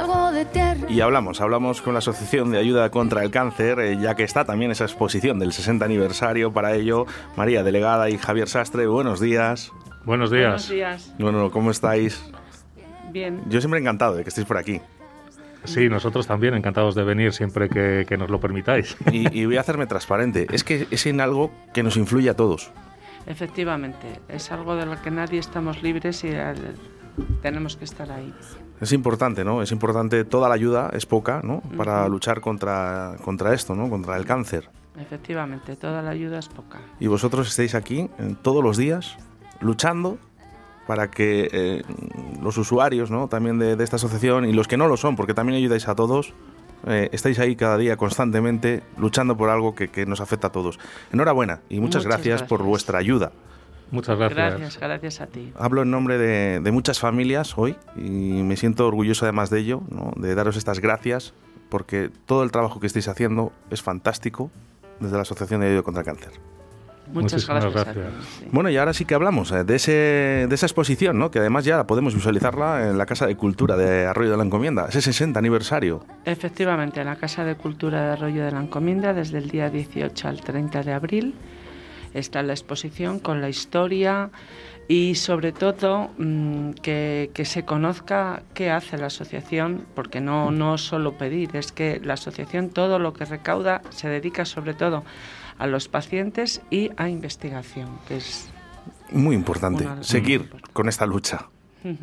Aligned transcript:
algo 0.00 0.32
de 0.32 0.44
tierra. 0.46 0.86
Y 0.88 1.00
hablamos, 1.00 1.40
hablamos 1.40 1.82
con 1.82 1.92
la 1.94 1.98
Asociación 1.98 2.50
de 2.50 2.58
Ayuda 2.58 2.90
contra 2.90 3.22
el 3.22 3.30
Cáncer, 3.30 3.78
eh, 3.80 3.98
ya 4.00 4.14
que 4.14 4.24
está 4.24 4.44
también 4.44 4.70
esa 4.70 4.84
exposición 4.84 5.38
del 5.38 5.52
60 5.52 5.84
aniversario. 5.84 6.52
Para 6.52 6.74
ello, 6.74 7.06
María 7.36 7.62
Delegada 7.62 8.10
y 8.10 8.18
Javier 8.18 8.48
Sastre, 8.48 8.86
buenos 8.86 9.20
días. 9.20 9.72
Buenos 10.04 10.30
días. 10.30 10.68
Buenos 10.68 10.68
días. 10.68 11.14
Bueno, 11.18 11.50
¿cómo 11.50 11.70
estáis? 11.70 12.22
Bien. 13.10 13.42
Yo 13.48 13.60
siempre 13.60 13.80
encantado 13.80 14.16
de 14.16 14.22
que 14.22 14.30
estéis 14.30 14.46
por 14.46 14.56
aquí. 14.56 14.80
Sí, 15.64 15.90
nosotros 15.90 16.26
también 16.26 16.54
encantados 16.54 16.94
de 16.94 17.04
venir 17.04 17.34
siempre 17.34 17.68
que, 17.68 18.06
que 18.08 18.16
nos 18.16 18.30
lo 18.30 18.40
permitáis. 18.40 18.96
Y, 19.12 19.38
y 19.38 19.44
voy 19.44 19.58
a 19.58 19.60
hacerme 19.60 19.86
transparente. 19.86 20.46
Es 20.50 20.64
que 20.64 20.86
es 20.90 21.04
en 21.04 21.20
algo 21.20 21.50
que 21.74 21.82
nos 21.82 21.98
influye 21.98 22.30
a 22.30 22.34
todos. 22.34 22.70
Efectivamente, 23.26 24.20
es 24.28 24.50
algo 24.52 24.74
de 24.74 24.86
lo 24.86 25.00
que 25.02 25.10
nadie 25.10 25.38
estamos 25.38 25.82
libres 25.82 26.24
y 26.24 26.28
eh, 26.28 26.54
tenemos 27.42 27.76
que 27.76 27.84
estar 27.84 28.10
ahí. 28.10 28.32
Es 28.80 28.92
importante, 28.92 29.44
¿no? 29.44 29.62
Es 29.62 29.72
importante, 29.72 30.24
toda 30.24 30.48
la 30.48 30.54
ayuda 30.54 30.90
es 30.92 31.06
poca, 31.06 31.40
¿no? 31.44 31.60
Para 31.76 32.08
luchar 32.08 32.40
contra, 32.40 33.16
contra 33.22 33.52
esto, 33.52 33.74
¿no? 33.74 33.90
Contra 33.90 34.16
el 34.16 34.24
cáncer. 34.24 34.70
Efectivamente, 34.98 35.76
toda 35.76 36.02
la 36.02 36.10
ayuda 36.10 36.38
es 36.38 36.48
poca. 36.48 36.80
Y 36.98 37.06
vosotros 37.06 37.48
estáis 37.48 37.74
aquí 37.74 38.08
eh, 38.18 38.34
todos 38.42 38.62
los 38.64 38.76
días 38.76 39.16
luchando 39.60 40.18
para 40.86 41.10
que 41.10 41.48
eh, 41.52 41.82
los 42.42 42.56
usuarios, 42.58 43.10
¿no? 43.10 43.28
También 43.28 43.58
de, 43.58 43.76
de 43.76 43.84
esta 43.84 43.96
asociación 43.96 44.44
y 44.46 44.52
los 44.52 44.66
que 44.66 44.76
no 44.76 44.88
lo 44.88 44.96
son, 44.96 45.14
porque 45.14 45.34
también 45.34 45.58
ayudáis 45.58 45.86
a 45.86 45.94
todos, 45.94 46.34
eh, 46.86 47.10
estáis 47.12 47.38
ahí 47.38 47.56
cada 47.56 47.76
día 47.76 47.96
constantemente 47.96 48.82
luchando 48.96 49.36
por 49.36 49.50
algo 49.50 49.74
que, 49.74 49.88
que 49.88 50.06
nos 50.06 50.20
afecta 50.20 50.48
a 50.48 50.52
todos. 50.52 50.78
Enhorabuena 51.12 51.60
y 51.68 51.80
muchas, 51.80 52.04
Muchas 52.04 52.04
gracias, 52.06 52.42
por 52.42 52.62
vuestra 52.62 52.98
ayuda. 52.98 53.32
Muchas 53.90 54.18
gracias. 54.18 54.38
Gracias, 54.38 54.78
gracias 54.78 55.20
a 55.20 55.26
ti. 55.26 55.52
Hablo 55.56 55.82
en 55.82 55.90
nombre 55.90 56.18
de, 56.18 56.60
de 56.60 56.70
muchas 56.70 56.98
familias 57.00 57.56
hoy 57.56 57.76
y 57.96 58.42
me 58.42 58.56
siento 58.56 58.86
orgulloso 58.86 59.24
además 59.24 59.50
de 59.50 59.60
ello, 59.60 59.82
¿no? 59.90 60.12
de 60.16 60.34
daros 60.34 60.56
estas 60.56 60.80
gracias, 60.80 61.34
porque 61.68 62.10
todo 62.26 62.42
el 62.42 62.52
trabajo 62.52 62.80
que 62.80 62.86
estáis 62.86 63.08
haciendo 63.08 63.52
es 63.70 63.82
fantástico 63.82 64.50
desde 65.00 65.16
la 65.16 65.22
Asociación 65.22 65.60
de 65.60 65.68
Ayuda 65.68 65.82
contra 65.82 66.02
el 66.02 66.06
Cáncer. 66.06 66.32
Muchas 67.12 67.32
Muchísimas 67.32 67.64
gracias, 67.64 67.96
gracias. 67.96 68.24
sí. 68.38 68.46
Bueno, 68.52 68.70
y 68.70 68.76
ahora 68.76 68.92
sí 68.92 69.04
que 69.04 69.14
hablamos 69.14 69.50
eh, 69.50 69.64
de, 69.64 69.74
ese, 69.74 69.92
de 70.48 70.54
esa 70.54 70.66
exposición, 70.66 71.18
¿no? 71.18 71.30
que 71.30 71.40
además 71.40 71.64
ya 71.64 71.84
podemos 71.84 72.14
visualizarla 72.14 72.88
en 72.88 72.98
la 72.98 73.06
Casa 73.06 73.26
de 73.26 73.36
Cultura 73.36 73.76
de 73.76 74.06
Arroyo 74.06 74.30
de 74.30 74.36
la 74.36 74.44
Encomienda, 74.44 74.86
ese 74.88 75.02
60 75.02 75.38
aniversario. 75.38 76.04
Efectivamente, 76.24 77.00
en 77.00 77.06
la 77.06 77.16
Casa 77.16 77.44
de 77.44 77.56
Cultura 77.56 78.04
de 78.06 78.12
Arroyo 78.12 78.44
de 78.44 78.52
la 78.52 78.60
Encomienda, 78.60 79.12
desde 79.12 79.38
el 79.38 79.50
día 79.50 79.70
18 79.70 80.28
al 80.28 80.40
30 80.40 80.82
de 80.82 80.92
abril, 80.92 81.34
está 82.14 82.42
la 82.42 82.52
exposición 82.52 83.18
con 83.18 83.40
la 83.40 83.48
historia 83.48 84.30
y 84.88 85.14
sobre 85.14 85.52
todo 85.52 86.10
mm, 86.18 86.72
que, 86.82 87.30
que 87.32 87.44
se 87.44 87.64
conozca 87.64 88.42
qué 88.54 88.70
hace 88.70 88.98
la 88.98 89.06
asociación, 89.06 89.86
porque 89.94 90.20
no, 90.20 90.50
no 90.50 90.78
solo 90.78 91.16
pedir, 91.16 91.54
es 91.54 91.70
que 91.70 92.00
la 92.02 92.14
asociación 92.14 92.70
todo 92.70 92.98
lo 92.98 93.12
que 93.12 93.24
recauda 93.24 93.82
se 93.90 94.08
dedica 94.08 94.44
sobre 94.44 94.74
todo 94.74 95.04
a 95.58 95.66
los 95.66 95.88
pacientes 95.88 96.62
y 96.70 96.90
a 96.96 97.08
investigación, 97.08 97.98
que 98.08 98.16
es 98.16 98.48
Muy 99.12 99.36
importante, 99.36 99.86
seguir 100.00 100.50
con 100.72 100.88
esta 100.88 101.06
lucha. 101.06 101.48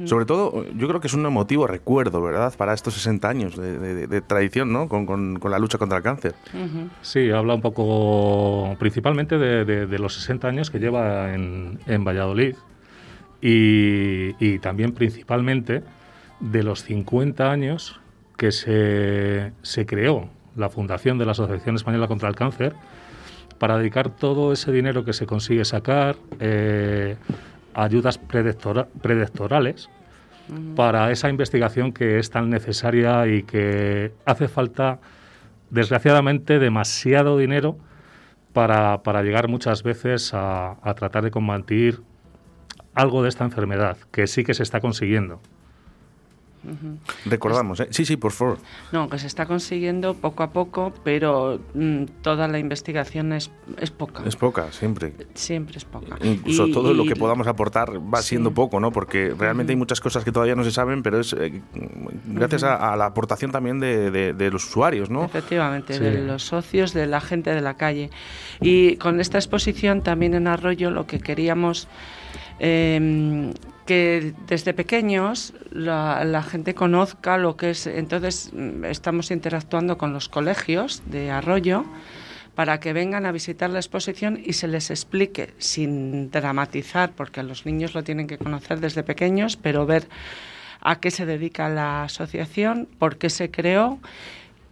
Sobre 0.05 0.25
todo, 0.25 0.65
yo 0.75 0.87
creo 0.87 0.99
que 0.99 1.07
es 1.07 1.13
un 1.13 1.25
emotivo 1.25 1.67
recuerdo, 1.67 2.21
¿verdad?, 2.21 2.53
para 2.57 2.73
estos 2.73 2.95
60 2.95 3.29
años 3.29 3.55
de, 3.57 3.77
de- 3.77 4.07
de 4.07 4.21
tradición, 4.21 4.73
¿no?, 4.73 4.87
con, 4.89 5.05
con- 5.05 5.37
con 5.39 5.51
la 5.51 5.59
lucha 5.59 5.77
contra 5.77 5.97
el 5.99 6.03
cáncer. 6.03 6.33
Sí, 7.01 7.29
habla 7.29 7.53
un 7.53 7.61
poco 7.61 8.75
principalmente 8.79 9.37
de, 9.37 9.65
de- 9.65 9.85
de 9.85 9.99
los 9.99 10.13
60 10.15 10.47
años 10.47 10.71
que 10.71 10.79
lleva 10.79 11.33
en, 11.35 11.79
en 11.85 12.03
Valladolid 12.03 12.55
y, 13.41 14.35
y 14.43 14.59
también 14.59 14.93
principalmente 14.93 15.83
de 16.39 16.63
los 16.63 16.83
50 16.83 17.51
años 17.51 17.99
que 18.37 18.51
se, 18.51 19.51
se 19.61 19.85
creó 19.85 20.29
la 20.55 20.69
fundación 20.69 21.17
de 21.17 21.25
la 21.25 21.31
Asociación 21.33 21.75
Española 21.75 22.07
contra 22.07 22.29
el 22.29 22.35
Cáncer 22.35 22.73
para 23.59 23.77
dedicar 23.77 24.09
todo 24.09 24.53
ese 24.53 24.71
dinero 24.71 25.03
que 25.05 25.13
se 25.13 25.25
consigue 25.25 25.65
sacar 25.65 26.15
eh, 26.39 27.15
ayudas 27.77 28.19
predectora- 28.19 28.87
predoctorales 29.01 29.89
para 30.75 31.11
esa 31.11 31.29
investigación 31.29 31.91
que 31.91 32.19
es 32.19 32.29
tan 32.29 32.49
necesaria 32.49 33.27
y 33.27 33.43
que 33.43 34.13
hace 34.25 34.47
falta, 34.47 34.99
desgraciadamente, 35.69 36.57
demasiado 36.57 37.37
dinero 37.37 37.77
para, 38.53 39.03
para 39.03 39.23
llegar 39.23 39.49
muchas 39.49 39.83
veces 39.83 40.33
a, 40.33 40.77
a 40.81 40.93
tratar 40.95 41.23
de 41.23 41.31
combatir 41.31 42.01
algo 42.95 43.23
de 43.23 43.29
esta 43.29 43.43
enfermedad, 43.43 43.97
que 44.11 44.25
sí 44.25 44.43
que 44.43 44.53
se 44.53 44.63
está 44.63 44.79
consiguiendo. 44.79 45.41
Recordamos, 47.25 47.79
¿eh? 47.79 47.87
Sí, 47.91 48.05
sí, 48.05 48.17
por 48.17 48.31
favor. 48.31 48.57
No, 48.91 49.09
que 49.09 49.17
se 49.19 49.27
está 49.27 49.45
consiguiendo 49.45 50.13
poco 50.15 50.43
a 50.43 50.51
poco, 50.51 50.93
pero 51.03 51.59
mm, 51.73 52.03
toda 52.21 52.47
la 52.47 52.59
investigación 52.59 53.31
es, 53.33 53.49
es 53.79 53.91
poca. 53.91 54.23
Es 54.25 54.35
poca, 54.35 54.71
siempre. 54.71 55.13
Siempre 55.33 55.77
es 55.77 55.85
poca. 55.85 56.17
Incluso 56.23 56.67
Y- 56.67 56.71
todo 56.73 56.93
lo 56.93 57.05
que 57.05 57.15
podamos 57.15 57.47
aportar 57.47 57.91
va 58.13 58.21
Sí. 58.21 58.29
siendo 58.29 58.53
poco, 58.53 58.79
¿no? 58.79 58.91
Porque 58.91 59.33
realmente 59.37 59.71
hay 59.73 59.77
muchas 59.77 60.01
cosas 60.01 60.23
que 60.23 60.31
todavía 60.31 60.55
no 60.55 60.63
se 60.63 60.71
saben, 60.71 61.03
pero 61.03 61.19
es 61.19 61.33
eh, 61.33 61.61
gracias 62.25 62.63
a, 62.63 62.93
a 62.93 62.95
la 62.97 63.05
aportación 63.05 63.51
también 63.51 63.79
de, 63.79 64.11
de- 64.11 64.33
de 64.33 64.51
los 64.51 64.65
usuarios, 64.67 65.09
¿no? 65.09 65.23
Efectivamente, 65.23 65.93
Sí. 65.93 65.99
de 65.99 66.21
los 66.23 66.43
socios, 66.43 66.93
de 66.93 67.07
la 67.07 67.21
gente 67.21 67.53
de 67.53 67.61
la 67.61 67.75
calle. 67.75 68.09
Y 68.61 68.97
con 68.97 69.19
esta 69.19 69.37
exposición 69.37 70.01
también 70.01 70.33
en 70.33 70.47
Arroyo 70.47 70.91
lo 70.91 71.05
que 71.07 71.19
queríamos 71.19 71.87
eh, 72.59 73.53
que 73.87 74.35
desde 74.45 74.75
pequeños 74.75 75.53
la, 75.71 76.23
la 76.23 76.43
gente 76.43 76.75
conozca 76.75 77.37
lo 77.37 77.57
que 77.57 77.71
es. 77.71 77.87
Entonces 77.87 78.51
mm, 78.53 78.85
estamos 78.85 79.31
interactuando 79.31 79.97
con 79.97 80.13
los 80.13 80.29
colegios 80.29 81.01
de 81.07 81.31
Arroyo 81.31 81.85
para 82.53 82.79
que 82.79 82.91
vengan 82.91 83.25
a 83.25 83.31
visitar 83.31 83.69
la 83.69 83.79
exposición 83.79 84.39
y 84.43 84.53
se 84.53 84.67
les 84.67 84.89
explique 84.89 85.53
sin 85.59 86.31
dramatizar, 86.31 87.11
porque 87.11 87.43
los 87.43 87.65
niños 87.65 87.93
lo 87.93 88.03
tienen 88.03 88.27
que 88.27 88.37
conocer 88.37 88.79
desde 88.79 89.03
pequeños, 89.03 89.57
pero 89.57 89.85
ver 89.85 90.07
a 90.81 90.99
qué 90.99 91.11
se 91.11 91.25
dedica 91.25 91.69
la 91.69 92.03
asociación, 92.03 92.87
por 92.97 93.17
qué 93.17 93.29
se 93.29 93.51
creó, 93.51 93.99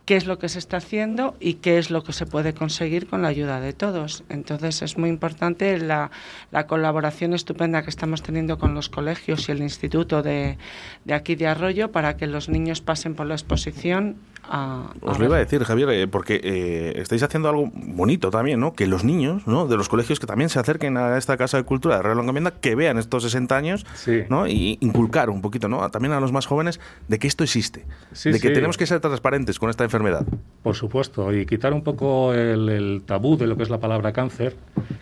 qué 0.05 0.15
es 0.15 0.27
lo 0.27 0.37
que 0.37 0.49
se 0.49 0.59
está 0.59 0.77
haciendo 0.77 1.35
y 1.39 1.55
qué 1.55 1.77
es 1.77 1.89
lo 1.89 2.03
que 2.03 2.13
se 2.13 2.25
puede 2.25 2.53
conseguir 2.53 3.07
con 3.07 3.23
la 3.23 3.29
ayuda 3.29 3.59
de 3.59 3.73
todos. 3.73 4.23
Entonces 4.29 4.81
es 4.81 4.97
muy 4.97 5.09
importante 5.09 5.77
la, 5.79 6.11
la 6.51 6.67
colaboración 6.67 7.33
estupenda 7.33 7.83
que 7.83 7.89
estamos 7.89 8.21
teniendo 8.21 8.57
con 8.59 8.73
los 8.75 8.89
colegios 8.89 9.49
y 9.49 9.51
el 9.51 9.61
instituto 9.61 10.21
de, 10.21 10.57
de 11.05 11.13
aquí 11.13 11.35
de 11.35 11.47
Arroyo 11.47 11.91
para 11.91 12.17
que 12.17 12.27
los 12.27 12.49
niños 12.49 12.81
pasen 12.81 13.15
por 13.15 13.25
la 13.25 13.33
exposición 13.33 14.17
a... 14.49 14.91
Os 15.01 15.17
a 15.17 15.19
lo 15.19 15.25
iba 15.25 15.35
a 15.35 15.39
decir, 15.39 15.63
Javier, 15.63 15.89
eh, 15.89 16.07
porque 16.07 16.39
eh, 16.43 16.93
estáis 17.01 17.23
haciendo 17.23 17.49
algo 17.49 17.69
bonito 17.73 18.29
también, 18.31 18.59
¿no? 18.59 18.73
Que 18.73 18.87
los 18.87 19.03
niños, 19.03 19.47
¿no? 19.47 19.67
De 19.67 19.77
los 19.77 19.89
colegios 19.89 20.19
que 20.19 20.27
también 20.27 20.49
se 20.49 20.59
acerquen 20.59 20.97
a 20.97 21.17
esta 21.17 21.37
Casa 21.37 21.57
de 21.57 21.63
Cultura 21.63 21.97
de 21.97 22.03
Real 22.03 22.19
Encomienda, 22.19 22.51
que 22.51 22.75
vean 22.75 22.97
estos 22.97 23.23
60 23.23 23.55
años, 23.55 23.85
Sí. 23.95 24.21
¿no? 24.29 24.47
Y 24.47 24.77
inculcar 24.81 25.29
un 25.29 25.41
poquito, 25.41 25.67
¿no? 25.67 25.89
También 25.89 26.13
a 26.13 26.19
los 26.19 26.31
más 26.31 26.45
jóvenes 26.45 26.79
de 27.07 27.19
que 27.19 27.27
esto 27.27 27.43
existe, 27.43 27.85
Sí, 28.11 28.31
de 28.31 28.39
que 28.39 28.47
sí. 28.49 28.53
tenemos 28.53 28.77
que 28.77 28.85
ser 28.85 28.99
transparentes 28.99 29.59
con 29.59 29.69
esta 29.69 29.83
enfermedad. 29.83 30.25
Por 30.63 30.75
supuesto, 30.75 31.33
y 31.33 31.45
quitar 31.45 31.73
un 31.73 31.83
poco 31.83 32.33
el, 32.33 32.69
el 32.69 33.03
tabú 33.05 33.37
de 33.37 33.47
lo 33.47 33.57
que 33.57 33.63
es 33.63 33.69
la 33.69 33.79
palabra 33.79 34.13
cáncer 34.13 34.55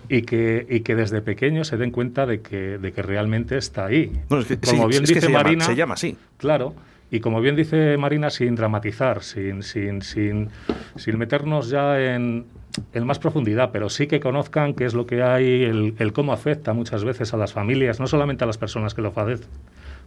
y 0.10 0.24
que, 0.24 0.66
y 0.70 0.82
que 0.82 0.96
desde 0.96 1.22
pequeños 1.22 1.68
se 1.68 1.78
den 1.78 1.92
cuenta 1.92 2.26
de 2.26 2.42
que, 2.42 2.78
de 2.78 2.92
que 2.94 3.02
realmente 3.02 3.58
está 3.58 3.86
ahí. 3.86 4.12
No, 4.30 4.40
es 4.40 4.46
que, 4.46 4.58
Como 4.58 4.84
sí, 4.84 4.88
bien 4.90 5.04
es 5.04 5.10
que 5.10 5.16
dice 5.16 5.22
se, 5.28 5.32
llama, 5.32 5.44
Marina, 5.44 5.66
se 5.66 5.76
llama 5.76 5.94
así. 5.96 6.18
Claro, 6.38 6.74
y 7.14 7.20
como 7.20 7.42
bien 7.42 7.56
dice 7.56 7.96
Marina, 7.96 8.32
sin 8.32 8.56
dramatizar, 8.56 9.22
sin, 9.22 9.62
sin, 9.62 10.02
sin, 10.02 10.50
sin 10.96 11.20
meternos 11.20 11.70
ya 11.70 12.02
en, 12.02 12.48
en 12.92 13.06
más 13.06 13.20
profundidad, 13.20 13.70
pero 13.72 13.88
sí 13.92 14.08
que 14.08 14.20
conozcan 14.20 14.74
qué 14.74 14.86
es 14.86 14.96
lo 14.96 15.06
que 15.06 15.22
hay, 15.22 15.64
el, 15.64 15.94
el 16.00 16.12
cómo 16.12 16.34
afecta 16.34 16.74
muchas 16.74 17.04
veces 17.04 17.32
a 17.36 17.38
las 17.38 17.54
familias, 17.54 18.00
no 18.00 18.08
solamente 18.08 18.46
a 18.46 18.48
las 18.48 18.58
personas 18.58 18.96
que 18.96 19.04
lo 19.04 19.14
padecen, 19.14 19.48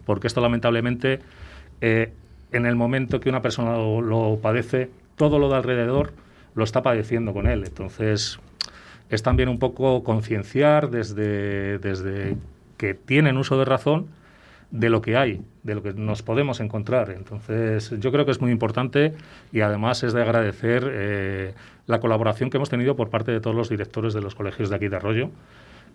porque 0.05 0.27
esto 0.27 0.41
lamentablemente, 0.41 1.19
eh, 1.79 2.11
en 2.51 2.65
el 2.65 2.75
momento 2.75 3.21
que 3.21 3.29
una 3.29 3.41
persona 3.41 3.77
lo, 3.77 4.01
lo 4.01 4.39
padece, 4.41 4.89
todo 5.15 5.39
lo 5.39 5.47
de 5.47 5.55
alrededor 5.55 6.11
lo 6.55 6.65
está 6.65 6.83
padeciendo 6.83 7.31
con 7.31 7.47
él. 7.47 7.63
Entonces, 7.63 8.37
es 9.09 9.23
también 9.23 9.47
un 9.47 9.59
poco 9.59 10.03
concienciar 10.03 10.89
desde, 10.89 11.79
desde 11.79 12.35
que 12.75 12.95
tienen 12.95 13.37
uso 13.37 13.57
de 13.57 13.63
razón 13.63 14.07
de 14.71 14.89
lo 14.89 15.01
que 15.01 15.15
hay, 15.15 15.41
de 15.63 15.75
lo 15.75 15.83
que 15.83 15.93
nos 15.93 16.23
podemos 16.23 16.59
encontrar. 16.59 17.11
Entonces, 17.11 17.93
yo 17.99 18.11
creo 18.11 18.25
que 18.25 18.31
es 18.31 18.41
muy 18.41 18.51
importante 18.51 19.13
y 19.51 19.61
además 19.61 20.03
es 20.03 20.13
de 20.13 20.21
agradecer 20.21 20.89
eh, 20.91 21.53
la 21.85 21.99
colaboración 21.99 22.49
que 22.49 22.57
hemos 22.57 22.69
tenido 22.69 22.95
por 22.95 23.09
parte 23.09 23.31
de 23.31 23.39
todos 23.39 23.55
los 23.55 23.69
directores 23.69 24.13
de 24.13 24.21
los 24.21 24.35
colegios 24.35 24.69
de 24.69 24.75
aquí 24.75 24.87
de 24.87 24.95
Arroyo 24.95 25.29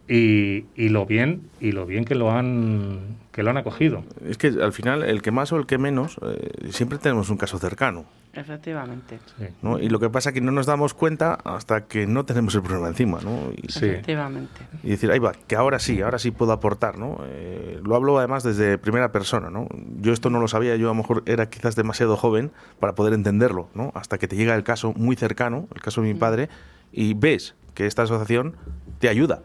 y, 0.08 0.64
y 0.76 0.88
lo 0.88 1.06
bien 1.06 1.42
y 1.60 1.72
lo 1.72 1.86
bien 1.86 2.04
que 2.04 2.14
lo 2.14 2.30
han 2.30 3.22
que 3.32 3.42
lo 3.42 3.50
han 3.50 3.56
acogido. 3.56 4.04
Es 4.28 4.36
que 4.36 4.48
al 4.48 4.72
final, 4.72 5.02
el 5.02 5.22
que 5.22 5.30
más 5.30 5.52
o 5.52 5.56
el 5.56 5.66
que 5.66 5.78
menos, 5.78 6.18
eh, 6.22 6.68
siempre 6.70 6.98
tenemos 6.98 7.30
un 7.30 7.38
caso 7.38 7.58
cercano. 7.58 8.04
Efectivamente. 8.34 9.18
¿no? 9.62 9.78
Y 9.78 9.88
lo 9.88 9.98
que 10.00 10.08
pasa 10.10 10.30
es 10.30 10.34
que 10.34 10.40
no 10.40 10.52
nos 10.52 10.66
damos 10.66 10.94
cuenta 10.94 11.34
hasta 11.44 11.86
que 11.86 12.06
no 12.06 12.24
tenemos 12.24 12.54
el 12.54 12.62
problema 12.62 12.88
encima. 12.88 13.20
¿no? 13.22 13.50
Y, 13.56 13.66
Efectivamente. 13.66 14.60
Y 14.82 14.90
decir, 14.90 15.10
ahí 15.10 15.18
va, 15.18 15.32
que 15.32 15.56
ahora 15.56 15.78
sí, 15.78 16.02
ahora 16.02 16.18
sí 16.18 16.30
puedo 16.30 16.52
aportar. 16.52 16.98
¿no? 16.98 17.20
Eh, 17.26 17.80
lo 17.82 17.96
hablo 17.96 18.18
además 18.18 18.42
desde 18.42 18.76
primera 18.78 19.12
persona. 19.12 19.50
¿no? 19.50 19.66
Yo 20.00 20.12
esto 20.12 20.28
no 20.28 20.38
lo 20.38 20.48
sabía, 20.48 20.76
yo 20.76 20.88
a 20.88 20.92
lo 20.92 20.96
mejor 20.96 21.22
era 21.26 21.48
quizás 21.48 21.74
demasiado 21.74 22.16
joven 22.16 22.52
para 22.80 22.94
poder 22.94 23.14
entenderlo, 23.14 23.68
¿no? 23.74 23.92
hasta 23.94 24.18
que 24.18 24.28
te 24.28 24.36
llega 24.36 24.54
el 24.54 24.62
caso 24.62 24.92
muy 24.94 25.16
cercano, 25.16 25.68
el 25.74 25.80
caso 25.80 26.02
de 26.02 26.08
mi 26.08 26.14
mm. 26.14 26.18
padre, 26.18 26.48
y 26.92 27.14
ves 27.14 27.54
que 27.74 27.86
esta 27.86 28.02
asociación 28.02 28.56
te 28.98 29.08
ayuda. 29.08 29.42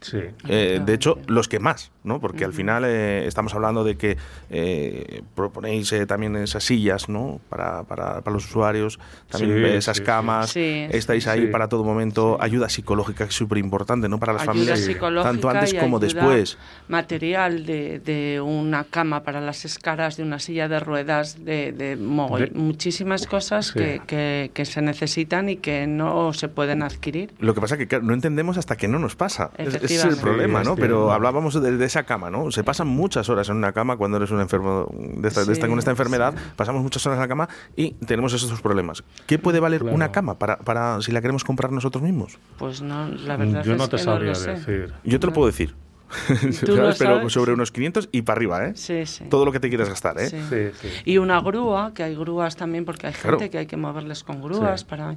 Sí. 0.00 0.18
Eh, 0.48 0.80
de 0.84 0.94
hecho, 0.94 1.18
los 1.26 1.48
que 1.48 1.58
más, 1.58 1.90
¿no? 2.04 2.20
Porque 2.20 2.44
al 2.44 2.52
final 2.52 2.84
eh, 2.86 3.26
estamos 3.26 3.54
hablando 3.54 3.84
de 3.84 3.96
que 3.96 4.16
eh, 4.48 5.22
proponéis 5.34 5.94
también 6.06 6.36
esas 6.36 6.64
sillas, 6.64 7.08
¿no? 7.08 7.40
Para, 7.48 7.82
para, 7.84 8.22
para 8.22 8.34
los 8.34 8.46
usuarios, 8.46 8.98
también 9.28 9.64
esas 9.66 10.00
camas, 10.00 10.56
estáis 10.56 11.26
ahí 11.26 11.46
para 11.48 11.68
todo 11.68 11.84
momento, 11.84 12.38
ayuda 12.40 12.68
psicológica 12.68 13.24
que 13.24 13.30
es 13.30 13.36
súper 13.36 13.58
importante, 13.58 14.08
¿no? 14.08 14.18
Para 14.18 14.32
las 14.32 14.44
familias, 14.44 14.88
tanto 15.22 15.50
antes 15.50 15.74
como 15.74 15.98
después. 15.98 16.56
Material 16.88 17.66
de, 17.66 17.98
de, 17.98 18.40
una 18.40 18.84
cama 18.84 19.22
para 19.22 19.40
las 19.40 19.64
escalas, 19.64 20.16
de 20.16 20.22
una 20.22 20.38
silla 20.38 20.68
de 20.68 20.80
ruedas, 20.80 21.44
de, 21.44 21.72
de, 21.72 21.96
muchísimas 21.96 23.26
cosas 23.26 23.72
que, 23.72 24.00
que, 24.06 24.50
que, 24.54 24.64
se 24.64 24.80
necesitan 24.80 25.48
y 25.48 25.56
que 25.56 25.86
no 25.86 26.32
se 26.32 26.48
pueden 26.48 26.82
adquirir. 26.82 27.32
Lo 27.38 27.54
que 27.54 27.60
pasa 27.60 27.76
es 27.76 27.86
que 27.86 28.00
no 28.00 28.14
entendemos 28.14 28.56
hasta 28.56 28.76
que 28.76 28.88
no 28.88 28.98
nos 28.98 29.16
pasa. 29.16 29.50
Ese 29.94 30.08
es 30.08 30.14
el 30.14 30.20
problema, 30.20 30.62
¿no? 30.62 30.76
Pero 30.76 31.12
hablábamos 31.12 31.60
de, 31.60 31.84
esa 31.84 32.04
cama, 32.04 32.30
¿no? 32.30 32.50
Se 32.50 32.64
pasan 32.64 32.88
muchas 32.88 33.28
horas 33.28 33.48
en 33.48 33.56
una 33.56 33.72
cama 33.72 33.96
cuando 33.96 34.16
eres 34.16 34.30
un 34.30 34.40
enfermo 34.40 34.88
de 34.92 35.28
esta, 35.28 35.68
con 35.68 35.78
esta 35.78 35.90
enfermedad. 35.90 36.34
Pasamos 36.56 36.82
muchas 36.82 37.04
horas 37.06 37.16
en 37.16 37.22
la 37.22 37.28
cama 37.28 37.48
y 37.76 37.92
tenemos 37.92 38.32
esos 38.32 38.60
problemas. 38.60 39.02
¿Qué 39.26 39.38
puede 39.38 39.60
valer 39.60 39.82
una 39.82 40.12
cama 40.12 40.38
para, 40.38 40.58
para 40.58 41.00
si 41.02 41.12
la 41.12 41.20
queremos 41.20 41.44
comprar 41.44 41.72
nosotros 41.72 42.02
mismos? 42.02 42.38
Pues 42.58 42.82
no, 42.82 43.08
la 43.08 43.36
verdad 43.36 43.64
Yo 43.64 43.76
no 43.76 43.84
es 43.84 43.90
te 43.90 43.96
que 43.96 44.02
sabría 44.02 44.32
no 44.32 44.38
decir. 44.38 44.92
Yo 45.04 45.20
te 45.20 45.26
lo 45.26 45.32
puedo 45.32 45.46
decir. 45.46 45.74
Pero 46.98 47.30
sobre 47.30 47.52
unos 47.52 47.70
500 47.70 48.08
y 48.12 48.22
para 48.22 48.36
arriba, 48.36 48.66
¿eh? 48.66 48.72
Sí, 48.74 49.06
sí. 49.06 49.24
Todo 49.28 49.44
lo 49.44 49.52
que 49.52 49.60
te 49.60 49.68
quieras 49.68 49.88
gastar, 49.88 50.18
¿eh? 50.18 50.28
Sí. 50.28 50.38
Sí, 50.48 50.88
y 51.04 51.18
una 51.18 51.40
grúa, 51.40 51.92
que 51.94 52.02
hay 52.02 52.14
grúas 52.14 52.56
también, 52.56 52.84
porque 52.84 53.08
hay 53.08 53.12
gente 53.12 53.50
que 53.50 53.58
hay 53.58 53.66
que 53.66 53.76
moverles 53.76 54.24
con 54.24 54.42
grúas. 54.42 54.84
para 54.84 55.16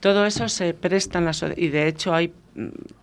Todo 0.00 0.26
eso 0.26 0.48
se 0.48 0.74
presta 0.74 1.18
en 1.18 1.24
la 1.26 1.32
Y 1.56 1.68
de 1.68 1.88
hecho 1.88 2.14
hay 2.14 2.28
mm, 2.28 2.49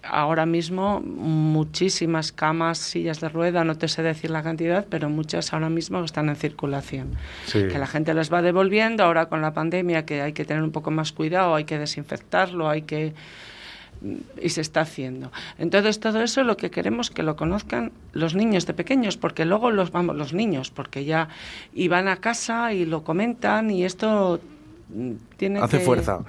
ahora 0.04 0.46
mismo 0.46 1.00
muchísimas 1.02 2.32
camas, 2.32 2.78
sillas 2.78 3.20
de 3.20 3.30
rueda, 3.30 3.64
no 3.64 3.78
te 3.78 3.88
sé 3.88 4.04
decir 4.04 4.30
la 4.30 4.44
cantidad, 4.44 4.86
pero 4.90 5.10
muchas 5.10 5.54
ahora 5.54 5.70
mismo 5.70 6.04
están 6.04 6.30
en 6.30 6.36
circulación. 6.36 7.16
Que 7.52 7.78
la 7.78 7.88
gente 7.88 8.14
las 8.14 8.32
va 8.32 8.42
devolviendo, 8.42 9.04
ahora 9.04 9.28
con 9.28 9.42
la 9.42 9.54
pandemia 9.54 10.06
que 10.06 10.22
hay 10.22 10.34
que 10.34 10.46
tener 10.46 10.64
un 10.64 10.72
poco 10.72 10.92
más 10.92 11.12
cuidado, 11.12 11.56
hay 11.56 11.66
que 11.66 11.80
desinfectarlo, 11.80 12.70
hay 12.70 12.84
que 12.84 13.14
y 14.42 14.50
se 14.50 14.62
está 14.62 14.82
haciendo. 14.82 15.32
Entonces 15.58 16.00
todo 16.00 16.22
eso 16.22 16.44
lo 16.44 16.58
que 16.58 16.70
queremos 16.70 17.10
que 17.10 17.24
lo 17.24 17.36
conozcan 17.36 17.92
los 18.14 18.36
niños 18.36 18.66
de 18.66 18.74
pequeños, 18.74 19.18
porque 19.18 19.46
luego 19.46 19.72
los 19.72 19.92
vamos 19.92 20.16
los 20.16 20.34
niños, 20.34 20.70
porque 20.70 21.06
ya 21.06 21.30
iban 21.74 22.08
a 22.08 22.18
casa 22.18 22.74
y 22.74 22.86
lo 22.86 23.04
comentan 23.04 23.72
y 23.72 23.86
esto 23.86 24.40
hace, 25.62 25.80
fuerza. 25.80 26.20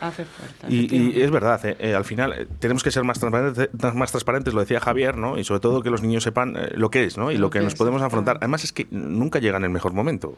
Y, 0.69 1.21
es 1.21 1.31
verdad, 1.31 1.65
eh, 1.65 1.77
eh, 1.79 1.95
al 1.95 2.05
final 2.05 2.33
eh, 2.33 2.47
tenemos 2.59 2.83
que 2.83 2.91
ser 2.91 3.05
más 3.05 3.19
transparentes, 3.19 3.69
más 3.95 4.11
transparentes, 4.11 4.55
lo 4.55 4.61
decía 4.61 4.81
Javier, 4.81 5.17
¿no? 5.17 5.39
Y 5.39 5.45
sobre 5.45 5.61
todo 5.61 5.83
que 5.83 5.91
los 5.91 6.03
niños 6.03 6.25
sepan 6.25 6.57
lo 6.75 6.91
que 6.91 7.05
es, 7.05 7.17
¿no? 7.17 7.31
Y 7.31 7.39
lo, 7.39 7.51
que, 7.51 7.61
nos 7.61 7.75
podemos 7.75 8.03
afrontar. 8.03 8.39
Además 8.41 8.65
es 8.65 8.73
que 8.73 8.87
nunca 8.91 9.39
llega 9.39 9.59
en 9.59 9.65
el 9.65 9.71
mejor 9.71 9.93
momento. 9.93 10.35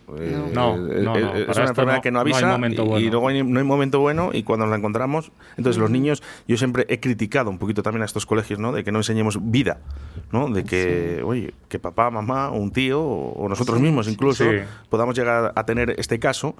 No, 0.52 0.76
no, 0.76 1.16
Es 1.34 1.56
una 1.56 1.68
enfermedad 1.68 2.02
que 2.02 2.10
no 2.10 2.20
avisa 2.20 2.58
y, 2.98 3.10
luego 3.10 3.30
no 3.30 3.58
hay 3.58 3.64
momento 3.64 4.00
bueno 4.00 4.30
y 4.32 4.42
cuando 4.42 4.66
la 4.66 4.76
encontramos, 4.76 5.32
entonces 5.56 5.80
los 5.80 5.90
niños, 5.90 6.22
yo 6.46 6.56
siempre 6.56 6.86
he 6.88 7.00
criticado 7.00 7.50
un 7.50 7.58
poquito 7.58 7.82
también 7.82 8.02
a 8.02 8.04
estos 8.04 8.26
colegios, 8.26 8.58
¿no? 8.58 8.72
De 8.72 8.84
que 8.84 8.92
no 8.92 8.98
enseñemos 8.98 9.38
vida, 9.50 9.78
¿no? 10.32 10.48
De 10.48 10.64
que, 10.64 11.22
oye, 11.24 11.54
que 11.68 11.78
papá, 11.78 12.10
mamá, 12.10 12.50
un 12.50 12.70
tío 12.70 13.02
o 13.02 13.48
nosotros 13.48 13.80
mismos 13.80 14.08
incluso 14.08 14.44
podamos 14.88 15.16
llegar 15.16 15.52
a 15.54 15.64
tener 15.64 15.94
este 15.98 16.18
caso. 16.18 16.54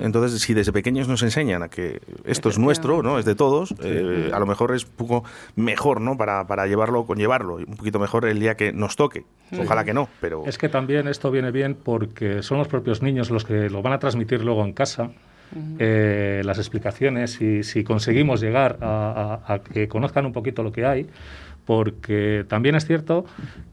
Entonces, 0.00 0.40
si 0.40 0.54
desde 0.54 0.72
pequeños 0.72 1.01
nos 1.08 1.22
enseñan 1.22 1.62
a 1.62 1.68
que 1.68 2.00
esto 2.24 2.48
es 2.48 2.58
nuestro, 2.58 3.02
¿no? 3.02 3.18
Es 3.18 3.24
de 3.24 3.34
todos, 3.34 3.74
eh, 3.82 4.30
a 4.32 4.38
lo 4.38 4.46
mejor 4.46 4.74
es 4.74 4.84
un 4.84 4.92
poco 4.92 5.24
mejor, 5.56 6.00
¿no? 6.00 6.16
Para, 6.16 6.46
para 6.46 6.66
llevarlo, 6.66 7.04
conllevarlo, 7.04 7.54
un 7.56 7.76
poquito 7.76 7.98
mejor 7.98 8.26
el 8.26 8.38
día 8.40 8.56
que 8.56 8.72
nos 8.72 8.96
toque. 8.96 9.24
Ojalá 9.58 9.84
que 9.84 9.92
no, 9.92 10.08
pero... 10.20 10.44
Es 10.46 10.58
que 10.58 10.68
también 10.68 11.08
esto 11.08 11.30
viene 11.30 11.50
bien 11.50 11.74
porque 11.74 12.42
son 12.42 12.58
los 12.58 12.68
propios 12.68 13.02
niños 13.02 13.30
los 13.30 13.44
que 13.44 13.68
lo 13.68 13.82
van 13.82 13.92
a 13.92 13.98
transmitir 13.98 14.42
luego 14.42 14.64
en 14.64 14.72
casa. 14.72 15.10
Eh, 15.78 16.40
las 16.46 16.56
explicaciones 16.56 17.42
y 17.42 17.62
si 17.62 17.84
conseguimos 17.84 18.40
llegar 18.40 18.78
a, 18.80 19.60
que 19.70 19.86
conozcan 19.86 20.24
un 20.24 20.32
poquito 20.32 20.62
lo 20.62 20.72
que 20.72 20.86
hay, 20.86 21.06
porque 21.64 22.44
también 22.48 22.74
es 22.74 22.86
cierto 22.86 23.24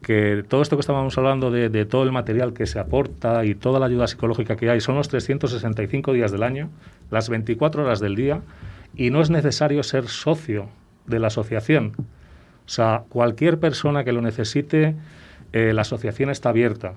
que 0.02 0.44
todo 0.48 0.62
esto 0.62 0.76
que 0.76 0.80
estábamos 0.80 1.16
hablando 1.18 1.50
de, 1.50 1.84
todo 1.86 2.04
el 2.04 2.12
material 2.12 2.52
que 2.52 2.66
se 2.66 2.78
aporta 2.78 3.44
y 3.44 3.54
toda 3.54 3.80
la 3.80 3.86
ayuda 3.86 4.06
psicológica 4.06 4.56
que 4.56 4.70
hay 4.70 4.80
son 4.80 4.94
los 4.94 5.08
365 5.08 6.12
días 6.12 6.30
del 6.30 6.42
año 6.42 6.70
las 7.10 7.28
24 7.28 7.82
horas 7.82 8.00
del 8.00 8.14
día 8.14 8.42
y 8.94 9.10
no 9.10 9.20
es 9.20 9.30
necesario 9.30 9.82
ser 9.82 10.08
socio 10.08 10.68
de 11.06 11.18
la 11.18 11.28
asociación. 11.28 11.92
O 11.98 12.68
sea, 12.68 13.04
cualquier 13.08 13.58
persona 13.58 14.04
que 14.04 14.12
lo 14.12 14.22
necesite, 14.22 14.94
eh, 15.52 15.72
la 15.72 15.82
asociación 15.82 16.30
está 16.30 16.50
abierta. 16.50 16.94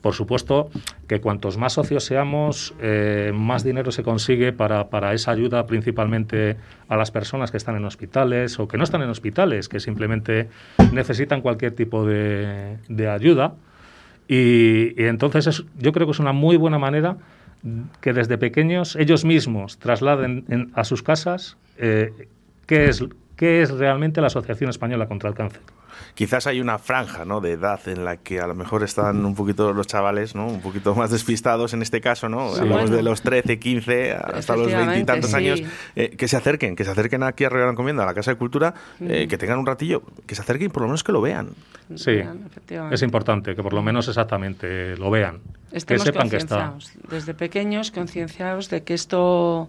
Por 0.00 0.14
supuesto 0.14 0.70
que 1.08 1.20
cuantos 1.20 1.56
más 1.56 1.72
socios 1.72 2.04
seamos, 2.04 2.74
eh, 2.80 3.32
más 3.34 3.64
dinero 3.64 3.90
se 3.90 4.02
consigue 4.02 4.52
para, 4.52 5.12
esa 5.12 5.30
ayuda 5.30 5.66
principalmente 5.66 6.56
a 6.88 6.96
las 6.96 7.10
personas 7.10 7.50
que 7.50 7.56
están 7.56 7.76
en 7.76 7.84
hospitales 7.84 8.58
o 8.60 8.68
que 8.68 8.78
no 8.78 8.84
están 8.84 9.02
en 9.02 9.10
hospitales, 9.10 9.68
que 9.68 9.80
simplemente 9.80 10.48
necesitan 10.92 11.40
cualquier 11.40 11.72
tipo 11.72 12.06
de, 12.06 12.78
ayuda. 13.10 13.54
Y, 14.28 15.02
entonces 15.02 15.64
yo 15.78 15.92
creo 15.92 16.06
que 16.06 16.12
es 16.12 16.20
una 16.20 16.32
muy 16.32 16.56
buena 16.56 16.78
manera 16.78 17.16
que 18.00 18.12
desde 18.12 18.38
pequeños 18.38 18.96
ellos 18.96 19.24
mismos 19.24 19.78
trasladen 19.78 20.70
a 20.74 20.84
sus 20.84 21.02
casas 21.02 21.56
eh, 21.78 22.28
qué, 22.66 22.88
es, 22.88 23.04
qué 23.34 23.62
es 23.62 23.70
realmente 23.70 24.20
la 24.20 24.28
Asociación 24.28 24.70
Española 24.70 25.08
contra 25.08 25.28
el 25.30 25.34
Cáncer 25.34 25.62
quizás 26.14 26.46
hay 26.46 26.60
una 26.60 26.78
franja 26.78 27.24
¿no? 27.24 27.40
de 27.40 27.52
edad 27.52 27.80
en 27.86 28.04
la 28.04 28.16
que 28.16 28.40
a 28.40 28.46
lo 28.46 28.54
mejor 28.54 28.82
están 28.82 29.24
un 29.24 29.34
poquito 29.34 29.72
los 29.72 29.86
chavales, 29.86 30.34
¿no? 30.34 30.46
un 30.46 30.60
poquito 30.60 30.94
más 30.94 31.10
despistados 31.10 31.74
en 31.74 31.82
este 31.82 32.00
caso, 32.00 32.28
¿no? 32.28 32.54
Hablamos 32.54 32.90
de 32.90 33.02
los 33.02 33.22
13, 33.22 33.58
15, 33.58 34.12
hasta 34.12 34.56
los 34.56 34.72
20 34.72 34.98
y 34.98 35.04
tantos 35.04 35.34
años, 35.34 35.62
eh, 35.94 36.10
que 36.10 36.28
se 36.28 36.36
acerquen, 36.36 36.76
que 36.76 36.84
se 36.84 36.90
acerquen 36.90 37.22
aquí 37.22 37.44
a 37.44 37.48
Río 37.48 37.68
Encomienda, 37.68 38.02
a 38.02 38.06
la 38.06 38.14
Casa 38.14 38.32
de 38.32 38.36
Cultura, 38.36 38.74
eh, 39.00 39.26
que 39.28 39.38
tengan 39.38 39.58
un 39.58 39.66
ratillo, 39.66 40.02
que 40.26 40.34
se 40.34 40.42
acerquen 40.42 40.66
y 40.66 40.70
por 40.70 40.82
lo 40.82 40.88
menos 40.88 41.04
que 41.04 41.12
lo 41.12 41.20
vean. 41.20 41.50
Sí, 41.94 42.20
es 42.90 43.02
importante 43.02 43.54
que 43.54 43.62
por 43.62 43.72
lo 43.72 43.82
menos 43.82 44.08
exactamente 44.08 44.96
lo 44.96 45.10
vean. 45.10 45.40
Que 45.72 45.98
sepan 45.98 46.30
que 46.30 46.36
está. 46.36 46.74
Desde 47.10 47.34
pequeños, 47.34 47.90
concienciados 47.90 48.70
de 48.70 48.82
que 48.82 48.94
esto 48.94 49.68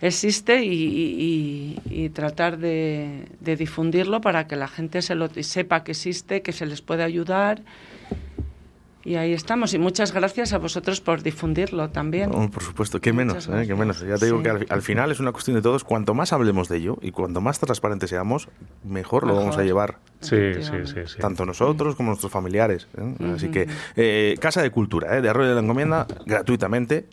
existe 0.00 0.64
y, 0.64 2.10
tratar 2.14 2.58
de, 2.58 3.28
difundirlo 3.40 4.20
para 4.20 4.46
que 4.46 4.56
la 4.56 4.68
gente 4.68 5.02
se 5.02 5.14
lo 5.14 5.28
sepa 5.42 5.84
que 5.84 5.92
existe, 5.92 6.42
que 6.42 6.52
se 6.52 6.66
les 6.66 6.82
puede 6.82 7.02
ayudar 7.02 7.62
y 9.06 9.14
ahí 9.14 9.32
estamos. 9.32 9.72
Y 9.72 9.78
muchas 9.78 10.12
gracias 10.12 10.52
a 10.52 10.58
vosotros 10.58 11.00
por 11.00 11.22
difundirlo 11.22 11.90
también. 11.90 12.30
Oh, 12.34 12.50
por 12.50 12.62
supuesto, 12.62 13.00
qué 13.00 13.12
menos, 13.12 13.48
¿eh? 13.48 13.64
qué 13.66 13.74
menos. 13.76 14.00
Ya 14.00 14.16
te 14.16 14.26
digo 14.26 14.42
que 14.42 14.50
al, 14.68 14.82
final 14.82 15.12
es 15.12 15.20
una 15.20 15.30
cuestión 15.30 15.54
de 15.54 15.62
todos. 15.62 15.84
Cuanto 15.84 16.12
más 16.12 16.32
hablemos 16.32 16.68
de 16.68 16.78
ello 16.78 16.98
y 17.00 17.12
cuanto 17.12 17.40
más 17.40 17.60
transparentes 17.60 18.10
seamos, 18.10 18.48
mejor, 18.84 19.24
lo 19.26 19.36
vamos 19.36 19.56
a 19.58 19.62
llevar. 19.62 19.98
Sí, 20.20 20.54
sí, 20.60 20.72
sí, 20.86 21.18
Tanto 21.20 21.46
nosotros 21.46 21.94
como 21.94 22.10
nuestros 22.10 22.32
familiares. 22.32 22.88
¿eh? 22.98 23.32
Así 23.34 23.48
que, 23.48 23.68
eh, 23.94 24.34
Casa 24.40 24.60
de 24.60 24.70
Cultura, 24.70 25.20
de 25.20 25.28
Arroyo 25.28 25.50
de 25.50 25.54
la 25.54 25.60
Encomienda, 25.60 26.06
gratuitamente. 26.26 27.06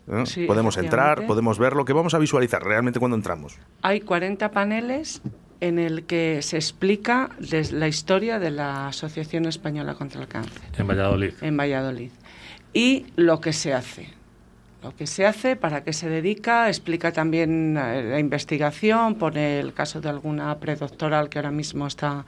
podemos 0.48 0.76
entrar, 0.76 1.26
podemos 1.26 1.60
ver 1.60 1.74
lo 1.74 1.84
que 1.84 1.92
vamos 1.92 2.14
a 2.14 2.18
visualizar 2.18 2.64
realmente 2.64 2.98
cuando 2.98 3.16
entramos. 3.16 3.56
Hay 3.82 4.00
40 4.00 4.50
paneles 4.50 5.22
en 5.64 5.78
el 5.78 6.04
que 6.04 6.42
se 6.42 6.56
explica 6.56 7.30
la 7.72 7.88
historia 7.88 8.38
de 8.38 8.50
la 8.50 8.88
Asociación 8.88 9.46
Española 9.46 9.94
contra 9.94 10.20
el 10.20 10.28
Cáncer. 10.28 10.62
En 10.76 10.86
Valladolid. 10.86 11.32
En 11.40 11.56
Valladolid. 11.56 12.10
Y 12.74 13.06
lo 13.16 13.40
que 13.40 13.54
se 13.54 13.72
hace. 13.72 14.08
Lo 14.82 14.94
que 14.94 15.06
se 15.06 15.24
hace, 15.24 15.56
para 15.56 15.82
qué 15.82 15.94
se 15.94 16.10
dedica, 16.10 16.68
explica 16.68 17.12
también 17.12 17.78
eh, 17.78 18.02
la 18.10 18.18
investigación, 18.18 19.14
pone 19.14 19.58
el 19.58 19.72
caso 19.72 20.02
de 20.02 20.10
alguna 20.10 20.58
predoctoral 20.58 21.30
que 21.30 21.38
ahora 21.38 21.50
mismo 21.50 21.86
está 21.86 22.26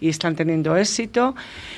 y 0.00 0.08
están 0.08 0.36
teniendo 0.36 0.76
éxito. 0.76 1.34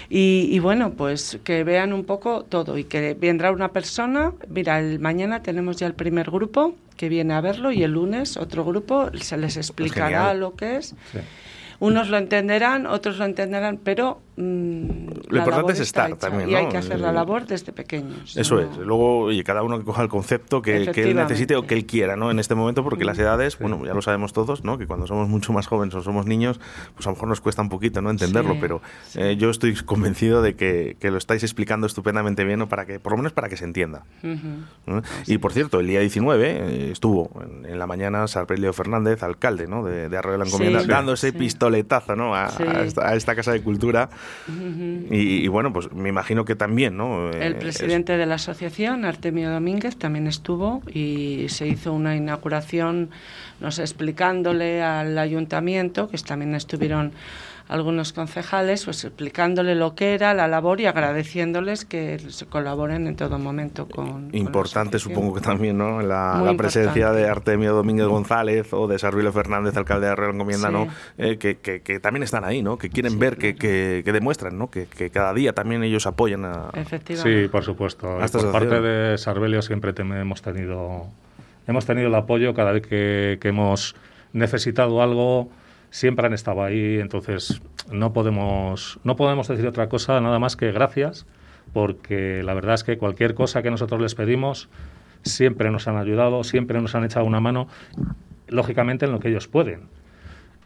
Y, 0.09 0.59
bueno, 0.59 0.93
pues 0.93 1.39
que 1.45 1.65
vean 1.65 1.93
un 1.93 2.05
poco 2.05 2.45
todo 2.45 2.79
y 2.79 2.85
que 2.85 3.15
vendrá 3.15 3.51
una 3.53 3.73
persona. 3.73 4.33
Mira, 4.49 4.81
el, 4.81 4.99
mañana 4.99 5.43
tenemos 5.43 5.77
ya 5.77 5.87
el 5.87 5.95
primer 5.95 6.31
grupo 6.31 6.75
que 6.97 7.09
viene 7.09 7.35
a 7.35 7.41
verlo 7.41 7.73
y 7.73 7.83
el 7.83 7.93
lunes 7.93 8.37
otro 8.37 8.65
grupo 8.65 9.11
se 9.21 9.37
les 9.39 9.57
explicará 9.57 10.35
lo 10.35 10.55
que 10.55 10.77
es. 10.77 10.95
Unos 11.79 12.11
lo 12.11 12.19
entenderán, 12.19 12.87
otros 12.87 13.17
lo 13.17 13.25
entenderán, 13.25 13.79
pero 13.83 14.21
Lo 14.41 15.37
la 15.37 15.39
importante 15.39 15.73
es 15.75 15.81
estar 15.81 16.17
también, 16.17 16.49
Y 16.51 16.55
hay 16.55 16.65
¿no? 16.65 16.71
que 16.71 16.79
hacer 16.79 16.99
la 17.01 17.11
Eh, 17.11 17.13
labor 17.13 17.47
desde 17.47 17.73
pequeños. 17.73 18.37
Eso 18.37 18.55
¿no? 18.57 18.61
es. 18.63 18.77
Luego, 18.79 19.19
oye, 19.25 19.45
cada 19.45 19.63
uno 19.63 19.79
que 19.79 19.85
coja 19.85 20.03
el 20.03 20.09
concepto 20.09 20.63
que, 20.63 20.91
que 20.93 21.03
él 21.03 21.17
necesite 21.17 21.57
o 21.57 21.67
que 21.67 21.75
él 21.75 21.85
quiera, 21.87 22.17
¿no? 22.17 22.31
En 22.31 22.39
este 22.39 22.55
momento, 22.55 22.83
porque 22.83 23.05
las 23.05 23.19
edades, 23.19 23.53
Sí. 23.55 23.59
bueno, 23.61 23.85
ya 23.85 23.95
lo 23.95 24.03
sabemos 24.03 24.33
todos, 24.33 24.65
¿no? 24.65 24.79
Que 24.79 24.87
cuando 24.87 25.07
somos 25.07 25.29
mucho 25.29 25.53
más 25.53 25.67
jóvenes 25.67 25.95
o 25.95 26.03
somos 26.03 26.27
niños, 26.27 26.61
pues 26.95 27.07
a 27.07 27.11
lo 27.11 27.17
mejor 27.17 27.29
nos 27.29 27.41
cuesta 27.41 27.63
un 27.63 27.69
poquito, 27.69 28.01
¿no? 28.03 28.11
Entenderlo, 28.11 28.55
Sí, 28.55 28.59
pero 28.61 28.81
sí. 29.09 29.21
eh, 29.21 29.37
yo 29.37 29.51
estoy 29.51 29.75
convencido 29.75 30.43
de 30.43 30.55
que, 30.57 30.97
que 30.99 31.11
lo 31.11 31.19
estáis 31.19 31.43
explicando 31.43 31.87
estupendamente 31.87 32.45
bien, 32.45 32.59
¿no? 32.61 32.69
Para 32.69 32.87
que, 32.87 32.99
por 33.01 33.13
lo 33.13 33.19
menos 33.19 33.33
para 33.33 33.49
que 33.49 33.57
se 33.57 33.65
entienda. 33.65 34.05
Ujú. 34.23 34.49
¿no? 34.87 35.03
Y 35.27 35.39
por 35.39 35.53
cierto, 35.53 35.81
el 35.81 35.87
día 35.87 36.01
19 36.01 36.49
eh, 36.51 36.91
estuvo 36.93 37.31
en, 37.43 37.67
en 37.71 37.79
la 37.79 37.87
mañana 37.87 38.27
Sarpelio 38.27 38.73
Fernández, 38.73 39.23
alcalde 39.23 39.67
¿no? 39.67 39.85
de, 39.85 40.09
de 40.09 40.17
Arroyo 40.17 40.33
de 40.33 40.39
la 40.39 40.45
Encomienda, 40.47 40.81
sí. 40.81 41.33
pistoletazo 41.33 42.17
¿no? 42.17 42.35
a, 42.35 42.47
a 42.47 42.83
esta, 42.85 43.09
a 43.09 43.15
esta 43.15 43.35
Casa 43.35 43.53
de 43.53 43.63
Cultura. 43.63 44.09
Y, 45.11 45.45
y 45.45 45.49
bueno, 45.49 45.73
pues 45.73 45.93
me 45.93 46.09
imagino 46.09 46.45
que 46.45 46.57
también, 46.57 46.97
¿no? 46.97 47.31
Eh, 47.31 47.47
El 47.47 47.53
es- 47.55 47.59
presidente 47.59 48.17
de 48.17 48.27
la 48.27 48.37
asociación, 48.37 49.05
Artemio 49.05 49.51
Domínguez, 49.51 49.97
también 49.97 50.27
estuvo 50.27 50.83
y 50.93 51.47
se 51.49 51.69
hizo 51.69 51.93
una 51.93 52.17
inauguración, 52.17 53.11
no 53.61 53.71
sé, 53.71 53.83
explicándole 53.83 54.83
al 54.83 55.17
ayuntamiento, 55.19 56.09
que 56.09 56.19
también 56.19 56.55
estuvieron 56.55 57.13
algunos 57.69 58.13
concejales, 58.13 58.85
pues 58.85 59.05
explicándole 59.05 59.77
lo 59.77 59.95
que 59.95 60.15
era 60.15 60.35
la 60.35 60.49
labor 60.49 60.81
y 60.81 60.87
agradeciéndoles 60.87 61.85
que 61.85 62.19
se 62.19 62.47
colaboren 62.47 63.07
en 63.07 63.15
todo 63.15 63.39
momento 63.39 63.87
con. 63.87 64.07
con 64.31 64.35
Importante, 64.35 64.97
asociación. 64.97 65.15
supongo 65.15 65.35
que 65.37 65.41
también, 65.41 65.79
¿no? 65.79 66.03
La, 66.03 66.43
la 66.45 66.55
presencia 66.57 67.13
de 67.13 67.29
Artemio 67.29 67.73
Domínguez 67.73 68.09
González 68.09 68.73
o 68.73 68.89
de 68.89 68.99
Sarvilio 68.99 69.33
Fernández, 69.33 69.77
alcalde 69.77 70.09
de 70.09 70.17
la 70.17 70.31
Encomienda, 70.31 70.67
Sí. 70.67 70.73
¿no? 70.75 70.89
Eh, 71.17 71.39
que, 71.39 71.59
que- 71.59 71.81
que 71.83 72.01
también 72.01 72.25
están 72.25 72.45
ahí, 72.45 72.61
¿no? 72.61 72.77
Que 72.77 72.91
quieren 72.91 73.21
ver, 73.21 73.37
que, 73.37 73.55
que- 73.55 74.03
que 74.05 74.13
demuestran, 74.13 74.59
¿no? 74.59 74.69
Que, 74.69 74.87
que 74.87 75.11
cada 75.11 75.33
día 75.33 75.53
también 75.53 75.85
ellos 75.85 76.09
apoyan 76.09 76.45
a... 76.45 76.71
Efectivamente. 76.75 77.43
Sí, 77.45 77.49
por 77.49 77.63
supuesto. 77.63 78.19
Por 78.33 78.51
parte 78.51 78.81
de 78.81 79.17
Sarbelio 79.17 79.63
siempre 79.63 79.93
te- 79.93 80.03
hemos 80.03 80.43
tenido 80.43 81.07
hemos 81.71 81.87
tenido 81.87 82.09
el 82.09 82.15
apoyo 82.15 82.55
cada 82.55 82.73
vez 82.73 82.87
que, 82.87 83.39
que 83.41 83.49
hemos 83.49 83.95
necesitado 84.33 85.03
algo 85.03 85.51
siempre 85.91 86.27
han 86.27 86.35
estado 86.35 86.63
ahí 86.63 86.99
entonces 87.01 87.63
no 87.91 88.13
podemos 88.13 89.01
no 89.05 89.17
podemos 89.17 89.49
decir 89.49 89.67
otra 89.67 89.89
cosa 89.89 90.21
nada 90.21 90.39
más 90.39 90.57
que 90.57 90.71
gracias 90.73 91.27
porque 91.73 92.43
la 92.43 92.55
verdad 92.55 92.75
es 92.75 92.85
que 92.85 92.99
cualquier 92.99 93.35
cosa 93.35 93.63
que 93.63 93.71
nosotros 93.71 94.01
les 94.01 94.15
pedimos 94.15 94.69
siempre 95.23 95.71
nos 95.71 95.89
han 95.89 95.97
ayudado 95.97 96.45
siempre 96.45 96.81
nos 96.81 96.95
han 96.95 97.05
echado 97.05 97.27
una 97.27 97.41
mano 97.41 97.69
lógicamente 98.49 99.07
en 99.07 99.13
lo 99.13 99.21
que 99.21 99.29
ellos 99.29 99.49
pueden 99.49 99.89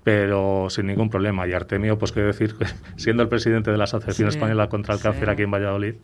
pero 0.05 0.69
sin 0.69 0.87
ningún 0.87 1.09
problema. 1.09 1.49
Y 1.49 1.53
Artemio, 1.55 1.99
pues 1.99 2.13
qué 2.13 2.21
decir, 2.21 2.55
siendo 2.97 3.23
el 3.23 3.29
presidente 3.29 3.73
de 3.73 3.79
la 3.79 3.85
Asociación 3.85 4.31
Sí, 4.31 4.37
Española 4.37 4.69
contra 4.69 4.95
el 4.95 5.01
sí. 5.01 5.03
Cáncer 5.03 5.31
aquí 5.31 5.43
en 5.43 5.51
Valladolid, 5.51 5.95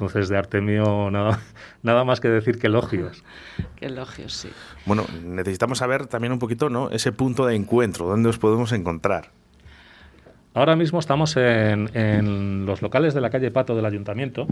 entonces 0.00 0.30
de 0.30 0.38
Artemio 0.38 1.10
nada, 1.10 1.40
nada 1.82 2.04
más 2.04 2.20
que 2.20 2.28
decir 2.28 2.58
que 2.58 2.68
elogios. 2.68 3.22
Qué 3.76 3.86
elogios, 3.86 4.32
sí. 4.32 4.48
Bueno, 4.86 5.04
necesitamos 5.24 5.78
saber 5.78 6.06
también 6.06 6.32
un 6.32 6.38
poquito, 6.38 6.70
¿no? 6.70 6.90
Ese 6.90 7.12
punto 7.12 7.44
de 7.46 7.54
encuentro, 7.54 8.06
¿dónde 8.06 8.30
os 8.30 8.38
podemos 8.38 8.72
encontrar? 8.72 9.28
Ahora 10.54 10.74
mismo 10.74 10.98
estamos 10.98 11.36
en, 11.36 11.90
en 11.94 12.64
los 12.66 12.80
locales 12.82 13.12
de 13.14 13.20
la 13.20 13.28
calle 13.30 13.50
Pato 13.50 13.76
del 13.76 13.84
Ayuntamiento. 13.84 14.46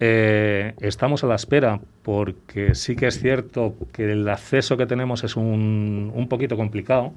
Eh, 0.00 0.74
estamos 0.80 1.22
a 1.22 1.26
la 1.28 1.34
espera 1.36 1.78
porque 2.02 2.74
sí 2.74 2.96
que 2.96 3.06
es 3.06 3.20
cierto 3.20 3.74
que 3.92 4.10
el 4.10 4.26
acceso 4.28 4.76
que 4.76 4.86
tenemos 4.86 5.22
es 5.22 5.36
un, 5.36 6.10
un 6.14 6.28
poquito 6.28 6.56
complicado, 6.56 7.12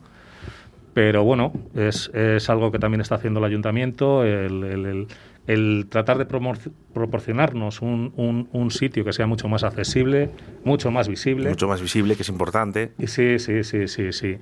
pero 0.93 1.23
bueno, 1.23 1.51
es, 1.73 2.11
es 2.13 2.47
algo 2.49 2.71
que 2.71 2.77
también 2.79 3.01
está 3.01 3.15
haciendo 3.15 3.39
el 3.39 3.45
ayuntamiento, 3.45 4.23
el, 4.23 4.63
el- 4.65 4.85
el- 4.85 5.07
el 5.47 5.87
tratar 5.89 6.17
de 6.17 6.25
proporcionarnos 6.25 7.81
un, 7.81 8.13
un- 8.15 8.49
un 8.51 8.71
sitio 8.71 9.03
que 9.05 9.13
sea 9.13 9.27
mucho 9.27 9.47
más 9.47 9.63
accesible, 9.63 10.29
mucho 10.63 10.91
más 10.91 11.07
visible. 11.07 11.49
Mucho 11.49 11.67
más 11.67 11.81
visible, 11.81 12.15
que 12.15 12.23
es 12.23 12.29
importante. 12.29 12.91
Sí, 13.05 13.39
sí, 13.39 13.63
sí, 13.63 13.87
sí, 13.87 14.11
sí. 14.11 14.37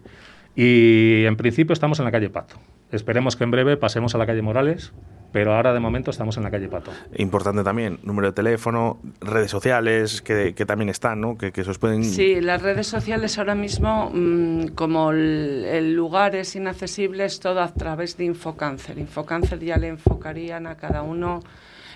Y 0.56 1.26
en 1.26 1.36
principio 1.36 1.74
estamos 1.74 2.00
en 2.00 2.06
la 2.06 2.12
calle 2.12 2.30
Pato. 2.30 2.56
Esperemos 2.92 3.36
que 3.36 3.44
en 3.44 3.52
breve 3.52 3.76
pasemos 3.76 4.14
a 4.16 4.18
la 4.20 4.26
calle 4.26 4.42
Morales, 4.42 4.94
pero 5.34 5.56
ahora 5.56 5.74
de 5.74 5.80
momento 5.80 6.12
estamos 6.12 6.38
en 6.38 6.44
la 6.44 6.52
calle 6.52 6.70
Pato. 6.70 6.92
Importante 7.18 7.64
también, 7.64 8.00
número 8.04 8.28
de 8.28 8.34
teléfono, 8.34 9.00
redes 9.20 9.50
sociales, 9.50 10.22
que, 10.22 10.54
que 10.54 10.66
también 10.66 10.90
están, 10.90 11.20
¿no? 11.20 11.38
Que, 11.38 11.52
que 11.52 11.64
se 11.64 11.72
os 11.72 11.80
pueden... 11.80 12.06
Sí, 12.06 12.40
las 12.40 12.62
redes 12.62 12.86
sociales 12.86 13.40
ahora 13.40 13.56
mismo, 13.56 14.12
mm, 14.14 14.68
como 14.76 15.12
el, 15.12 15.66
el 15.68 15.94
lugar 15.96 16.36
es 16.36 16.56
inaccesible, 16.56 17.26
es 17.26 17.40
todo 17.40 17.62
a 17.62 17.74
través 17.74 18.16
de 18.16 18.26
Infocáncer. 18.26 19.00
Infocáncer 19.00 19.60
ya 19.60 19.78
le 19.78 19.88
enfocarían 19.88 20.68
a 20.68 20.76
cada 20.76 21.02
uno 21.02 21.42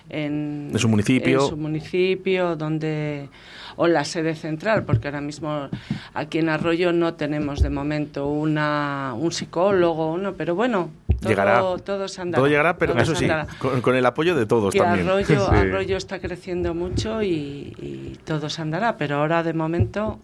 en, 0.09 0.71
De 0.71 0.79
su 0.79 0.89
municipio. 0.89 1.41
en 1.41 1.47
su 1.47 1.57
municipio, 1.57 2.55
donde 2.55 3.29
o 3.75 3.87
la 3.87 4.03
sede 4.03 4.33
central, 4.35 4.83
porque 4.83 5.07
ahora 5.07 5.21
mismo 5.21 5.69
aquí 6.13 6.39
en 6.39 6.49
Arroyo 6.49 6.91
no 6.93 7.13
tenemos 7.13 7.61
de 7.61 7.69
momento 7.69 8.27
una, 8.27 9.13
un 9.15 9.31
psicólogo, 9.31 10.13
uno, 10.13 10.33
pero 10.33 10.55
bueno, 10.55 10.89
todo, 11.19 11.29
llegará. 11.29 11.61
todo 11.83 12.07
se 12.07 12.21
andará. 12.21 12.39
Todo 12.39 12.47
llegará, 12.47 12.77
pero 12.77 12.93
todo 12.93 13.03
eso 13.03 13.15
sí, 13.15 13.27
con, 13.59 13.81
con 13.81 13.95
el 13.95 14.05
apoyo 14.05 14.35
de 14.35 14.45
todos 14.45 14.73
Que 14.73 14.79
también. 14.79 15.07
Arroyo, 15.07 15.25
Sí. 15.27 15.35
Arroyo 15.55 15.97
está 15.97 16.19
creciendo 16.19 16.73
mucho 16.73 17.21
y, 17.23 17.75
y 17.79 18.19
todo 18.25 18.49
se 18.49 18.61
andará, 18.61 18.97
pero 18.97 19.17
ahora 19.17 19.43
de 19.43 19.53
momento 19.53 20.19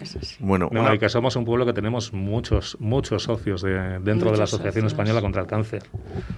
así. 0.00 0.36
Bueno, 0.40 0.68
No, 0.72 0.82
una- 0.82 0.94
y 0.94 0.98
que 0.98 1.08
somos 1.08 1.36
un 1.36 1.44
pueblo 1.44 1.64
que 1.66 1.72
tenemos 1.72 2.12
muchos, 2.12 2.76
muchos 2.80 3.22
socios 3.24 3.62
de- 3.62 3.98
dentro 4.00 4.30
de 4.30 4.36
la 4.38 4.44
Asociación 4.44 4.84
socios. 4.84 4.92
Española 4.92 5.20
contra 5.20 5.42
el 5.42 5.48
Cáncer. 5.48 5.82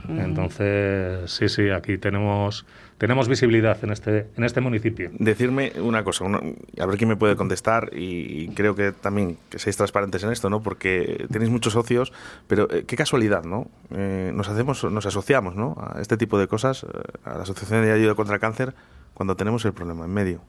Entonces, 0.09 1.31
sí, 1.31 1.49
sí, 1.49 1.71
aquí 1.71 1.99
tenemos, 1.99 2.67
tenemos 2.99 3.29
visibilidad 3.29 3.83
en 3.85 3.91
este, 3.93 4.27
en 4.37 4.45
este 4.45 4.61
municipio. 4.61 5.11
decirme 5.19 5.73
una 5.81 6.05
cosa, 6.05 6.25
una- 6.25 6.41
a 6.81 6.87
ver 6.87 6.97
quién 6.97 7.09
me 7.09 7.17
puede 7.17 7.37
contestar 7.37 7.91
y, 7.93 8.45
y 8.45 8.49
creo 8.49 8.75
que 8.75 8.93
también 8.93 9.37
que 9.51 9.59
seáis 9.59 9.77
transparentes 9.77 10.23
en 10.25 10.33
esto, 10.33 10.51
¿no? 10.51 10.61
Porque 10.63 11.27
tenéis 11.31 11.51
muchos 11.51 11.73
socios, 11.73 12.13
pero 12.47 12.69
eh, 12.71 12.85
qué 12.87 12.97
casualidad, 12.97 13.45
¿no? 13.45 13.69
Eh, 13.91 14.33
nos 14.35 14.49
hacemos, 14.49 14.85
nos 14.85 15.07
asociamos, 15.07 15.55
¿no? 15.57 15.77
A 15.79 16.01
este 16.01 16.17
tipo 16.17 16.39
de 16.39 16.47
cosas, 16.49 16.85
eh, 16.85 16.87
a 17.25 17.35
la 17.37 17.43
Asociación 17.43 17.83
de 17.83 17.93
Ayuda 17.93 18.15
contra 18.15 18.35
el 18.35 18.41
Cáncer, 18.41 18.75
cuando 19.15 19.37
tenemos 19.37 19.65
el 19.65 19.73
problema 19.73 20.05
en 20.05 20.13
medio. 20.13 20.41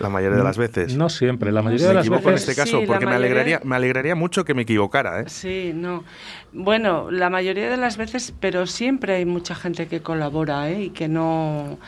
La 0.00 0.08
mayoría 0.08 0.36
de 0.38 0.44
las 0.44 0.58
veces. 0.58 0.94
No 0.96 1.08
siempre, 1.08 1.50
la 1.52 1.62
mayoría 1.62 1.86
me 1.86 1.88
de 1.90 1.94
las 1.94 2.04
equivoco 2.06 2.28
en 2.28 2.34
veces... 2.34 2.48
este 2.50 2.60
caso, 2.62 2.80
Sí, 2.80 2.86
porque 2.86 3.06
me 3.06 3.14
alegraría, 3.14 3.60
me 3.64 3.76
alegraría 3.76 4.14
mucho 4.14 4.44
que 4.44 4.54
me 4.54 4.62
equivocara, 4.62 5.20
¿eh? 5.20 5.24
Sí, 5.28 5.72
no. 5.74 6.04
Bueno, 6.52 7.10
la 7.10 7.30
mayoría 7.30 7.68
de 7.70 7.76
las 7.76 7.96
veces, 7.96 8.34
pero 8.40 8.66
siempre 8.66 9.14
hay 9.16 9.24
mucha 9.24 9.54
gente 9.54 9.86
que 9.86 10.00
colabora 10.00 10.70
¿eh? 10.70 10.82
y 10.84 10.90
que 10.90 11.08
no. 11.08 11.78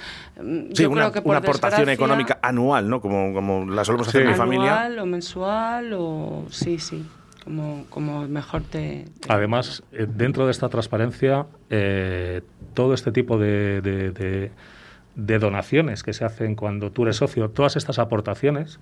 mm, 0.43 0.69
Sí, 0.75 0.83
yo 0.85 0.91
una, 0.91 1.03
creo 1.03 1.13
que 1.13 1.23
por 1.23 1.31
una 1.31 1.39
aportación 1.39 1.89
económica 1.89 2.39
anual, 2.43 2.89
¿no? 2.89 3.01
Como, 3.01 3.33
como 3.35 3.67
la 3.71 3.85
solemos 3.85 4.09
hacer 4.09 4.23
Sí. 4.23 4.25
en 4.27 4.33
mi 4.33 4.37
familia. 4.39 4.83
Anual 4.85 4.99
o 5.01 5.07
mensual 5.07 5.93
o. 5.95 6.47
Sí, 6.51 6.79
sí. 6.79 7.05
Como, 7.45 7.87
como 7.89 8.29
mejor 8.29 8.63
te. 8.63 9.07
te- 9.21 9.33
Además, 9.33 9.83
eh, 9.93 10.07
dentro 10.09 10.45
de 10.45 10.51
esta 10.53 10.69
transparencia, 10.69 11.47
eh, 11.71 12.43
todo 12.75 12.93
este 12.95 13.13
tipo 13.13 13.39
de, 13.39 13.81
de- 13.81 14.11
de- 14.11 14.51
de 15.15 15.39
donaciones 15.39 16.03
que 16.03 16.13
se 16.13 16.25
hacen 16.25 16.55
cuando 16.55 16.91
tú 16.91 17.03
eres 17.03 17.17
socio, 17.17 17.51
todas 17.51 17.77
estas 17.77 17.99
aportaciones 17.99 18.81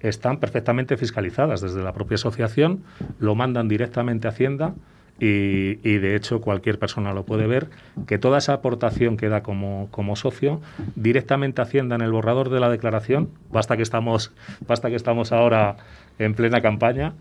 están 0.00 0.38
perfectamente 0.38 0.96
fiscalizadas. 0.96 1.60
Desde 1.60 1.82
la 1.82 1.92
propia 1.92 2.16
asociación, 2.16 2.84
lo 3.18 3.34
mandan 3.34 3.68
directamente 3.68 4.28
a 4.28 4.30
Hacienda 4.30 4.74
y, 5.20 5.80
y, 5.82 5.98
de 5.98 6.14
hecho 6.14 6.40
cualquier 6.40 6.78
persona 6.78 7.12
lo 7.12 7.24
puede 7.24 7.48
ver, 7.48 7.68
que 8.06 8.18
toda 8.18 8.38
esa 8.38 8.52
aportación 8.52 9.16
que 9.16 9.28
da 9.28 9.42
como, 9.42 9.88
como 9.90 10.14
socio 10.14 10.60
directamente 10.94 11.60
Hacienda 11.60 11.96
en 11.96 12.02
el 12.02 12.12
borrador 12.12 12.50
de 12.50 12.60
la 12.60 12.70
declaración, 12.70 13.30
basta 13.50 13.76
que 13.76 13.82
estamos, 13.82 14.32
basta 14.68 14.90
que 14.90 14.96
estamos 14.96 15.32
ahora 15.32 15.76
en 16.18 16.34
plena 16.34 16.60
campaña, 16.60 17.14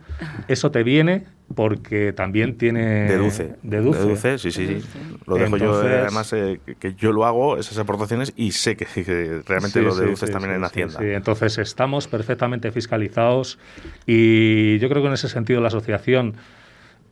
eso 0.47 0.71
te 0.71 0.83
viene 0.83 1.25
porque 1.55 2.11
también 2.13 2.57
tiene... 2.57 3.07
Deduce. 3.07 3.55
Deduce. 3.63 3.99
Deduce, 3.99 4.37
sí, 4.37 4.51
sí, 4.51 4.65
sí. 4.65 4.73
Deduce. 4.73 4.87
Lo 5.25 5.35
dejo 5.35 5.57
yo, 5.57 5.65
Entonces- 5.65 5.91
eh, 5.91 5.99
además, 6.01 6.33
eh, 6.33 6.59
que- 6.79 6.93
yo 6.95 7.11
lo 7.13 7.25
hago, 7.25 7.57
esas 7.57 7.77
aportaciones, 7.77 8.33
y 8.35 8.51
sé 8.51 8.75
que, 8.75 8.85
que 8.85 9.41
realmente 9.47 9.79
Sí, 9.79 9.85
lo 9.85 9.95
deduces 9.95 10.27
sí, 10.27 10.33
también 10.33 10.51
sí, 10.51 10.55
en 10.55 10.61
sí, 10.61 10.65
Hacienda. 10.65 10.99
sí. 10.99 11.05
Entonces 11.05 11.57
estamos 11.57 12.07
perfectamente 12.07 12.71
fiscalizados 12.71 13.59
y 14.05 14.77
yo 14.79 14.89
creo 14.89 15.01
que 15.01 15.07
en 15.07 15.13
ese 15.13 15.29
sentido 15.29 15.61
la 15.61 15.67
asociación, 15.69 16.33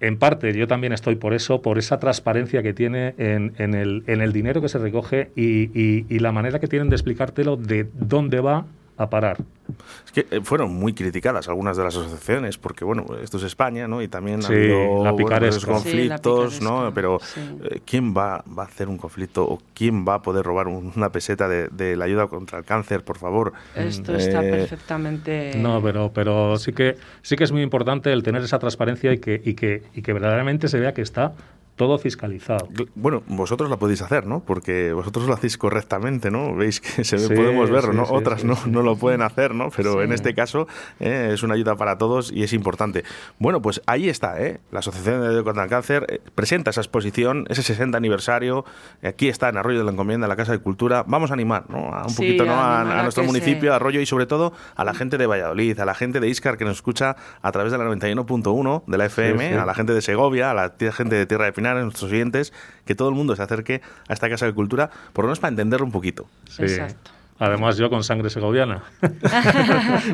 en 0.02 0.18
parte 0.18 0.54
yo 0.54 0.68
también 0.68 0.92
estoy 0.92 1.16
por 1.16 1.34
eso, 1.34 1.62
por 1.62 1.78
esa 1.78 2.00
transparencia 2.00 2.62
que 2.62 2.74
tiene 2.74 3.16
en, 3.18 3.54
en 3.58 3.74
el, 3.74 4.04
en 4.08 4.20
el 4.22 4.34
dinero 4.34 4.62
que 4.62 4.68
se 4.70 4.78
recoge 4.80 5.30
y, 5.36 5.70
y- 5.80 6.06
y 6.10 6.20
la 6.20 6.32
manera 6.34 6.60
que 6.60 6.68
tienen 6.68 6.90
de 6.90 6.96
explicártelo 6.98 7.56
de 7.56 7.88
dónde 7.94 8.42
va 8.42 8.66
a 8.98 9.10
parar. 9.10 9.38
Es 10.06 10.12
que 10.12 10.28
eh, 10.32 10.42
fueron 10.44 10.74
muy 10.74 10.94
criticadas 10.94 11.48
algunas 11.50 11.76
de 11.76 11.84
las 11.84 11.96
asociaciones, 11.96 12.58
porque 12.58 12.86
bueno, 12.86 13.06
esto 13.22 13.38
es 13.38 13.44
España, 13.44 13.88
¿no? 13.88 14.02
Y 14.02 14.08
también 14.08 14.42
Sí, 14.42 14.54
ha 14.54 14.56
habido 14.56 15.04
la 15.04 15.12
bueno, 15.12 15.16
picaresca. 15.28 15.58
esos 15.58 15.66
conflictos, 15.66 16.54
Sí, 16.56 16.64
la 16.64 16.70
¿no? 16.70 16.94
Pero 16.94 17.20
sí. 17.22 17.42
eh, 17.64 17.82
¿quién 17.86 18.16
va, 18.16 18.44
va 18.58 18.64
a 18.64 18.66
hacer 18.68 18.88
un 18.88 18.98
conflicto 18.98 19.44
o 19.44 19.60
quién 19.74 20.06
va 20.08 20.16
a 20.16 20.22
poder 20.22 20.46
robar 20.46 20.68
un- 20.68 20.94
una 20.96 21.12
peseta 21.12 21.48
de, 21.50 21.68
de 21.70 21.96
la 21.98 22.06
ayuda 22.06 22.28
contra 22.28 22.60
el 22.60 22.64
cáncer, 22.64 23.04
por 23.04 23.18
favor? 23.18 23.54
Esto 23.76 24.16
está 24.16 24.42
Eh, 24.44 24.50
perfectamente. 24.52 25.54
No, 25.58 25.82
pero, 25.82 26.12
pero 26.14 26.58
sí 26.58 26.72
que 26.72 26.96
sí 27.22 27.36
que 27.36 27.44
es 27.44 27.52
muy 27.52 27.62
importante 27.64 28.14
el 28.14 28.24
tener 28.24 28.44
esa 28.44 28.60
transparencia 28.60 29.12
y 29.14 29.18
que, 29.18 29.42
y 29.44 29.56
que, 29.56 29.84
y 29.94 30.02
que 30.04 30.14
verdaderamente 30.14 30.68
se 30.68 30.80
vea 30.80 30.94
que 30.94 31.02
está 31.02 31.34
todo 31.76 31.98
fiscalizado. 31.98 32.70
Bueno, 32.96 33.24
vosotros 33.28 33.70
la 33.70 33.78
podéis 33.78 34.02
hacer, 34.02 34.26
¿no? 34.26 34.42
Porque 34.42 34.94
vosotros 34.94 35.28
lo 35.28 35.34
hacéis 35.34 35.58
correctamente, 35.58 36.32
¿no? 36.32 36.56
Veis 36.56 36.80
que 36.80 37.04
se 37.04 37.18
podemos 37.30 37.70
verlo, 37.70 37.94
¿no? 37.94 38.04
Otras 38.04 38.44
no, 38.46 38.58
no 38.66 38.82
lo 38.82 38.96
pueden 38.96 39.22
hacer, 39.22 39.54
¿no? 39.54 39.70
Pero 39.76 40.02
en 40.02 40.14
este 40.14 40.34
caso 40.34 40.68
eh, 41.00 41.32
es 41.34 41.44
una 41.44 41.56
ayuda 41.56 41.76
para 41.76 41.98
todos 41.98 42.32
y 42.32 42.44
es 42.44 42.54
importante. 42.54 43.04
Bueno, 43.40 43.62
pues 43.62 43.82
ahí 43.88 44.08
está, 44.08 44.42
¿eh? 44.42 44.62
La 44.72 44.80
Asociación 44.80 45.36
de 45.36 45.44
contra 45.44 45.64
el 45.64 45.70
Cáncer 45.70 46.06
eh, 46.08 46.22
presenta 46.34 46.70
esa 46.70 46.82
exposición, 46.82 47.46
ese 47.50 47.62
60 47.62 47.98
aniversario. 47.98 48.64
Aquí 49.04 49.28
está 49.28 49.50
en 49.50 49.58
Arroyo 49.58 49.80
de 49.80 49.86
la 49.86 49.92
Encomienda, 49.92 50.28
la 50.28 50.38
Casa 50.38 50.54
de 50.54 50.60
Cultura. 50.60 51.04
Vamos 51.06 51.32
a 51.32 51.34
animar, 51.34 51.70
¿no? 51.70 51.94
A 51.94 52.06
un 52.08 52.16
poquito, 52.16 52.46
¿no? 52.46 52.54
A, 52.54 53.04
nuestro 53.04 53.24
municipio, 53.26 53.74
Arroyo 53.74 54.00
y 54.00 54.06
sobre 54.06 54.26
todo 54.26 54.54
a 54.76 54.86
la 54.86 54.94
gente 54.94 55.18
de 55.18 55.28
Valladolid, 55.28 55.78
a 55.80 55.86
la 55.86 55.94
gente 55.94 56.22
de 56.22 56.30
Iscar 56.30 56.58
que 56.58 56.64
nos 56.64 56.78
escucha 56.78 57.18
a 57.42 57.52
través 57.52 57.72
de 57.72 57.78
la 57.78 57.86
91.1 57.86 58.84
de 58.88 58.98
la 58.98 59.06
FM, 59.06 59.56
a 59.56 59.66
la 59.66 59.74
gente 59.74 59.94
de 59.94 60.02
Segovia, 60.02 60.52
a 60.52 60.54
la 60.54 60.74
gente 60.92 61.16
de 61.16 61.26
Tierra 61.26 61.46
de 61.46 61.54
Pinar, 61.54 61.65
a 61.72 61.84
nuestros 61.84 62.12
oyentes, 62.12 62.54
que 62.86 62.96
todo 62.96 63.10
el 63.10 63.16
mundo 63.16 63.36
se 63.36 63.44
acerque 63.44 63.82
a 64.08 64.14
esta 64.14 64.30
Casa 64.30 64.46
de 64.46 64.54
Cultura, 64.54 64.90
por 65.14 65.26
lo 65.26 65.30
menos 65.30 65.40
para 65.40 65.50
entenderlo 65.50 65.86
un 65.86 65.92
poquito. 65.92 66.28
Exacto. 66.58 67.12
Además, 67.38 67.76
yo 67.76 67.90
con 67.90 68.02
sangre 68.02 68.30
segoviana. 68.30 68.84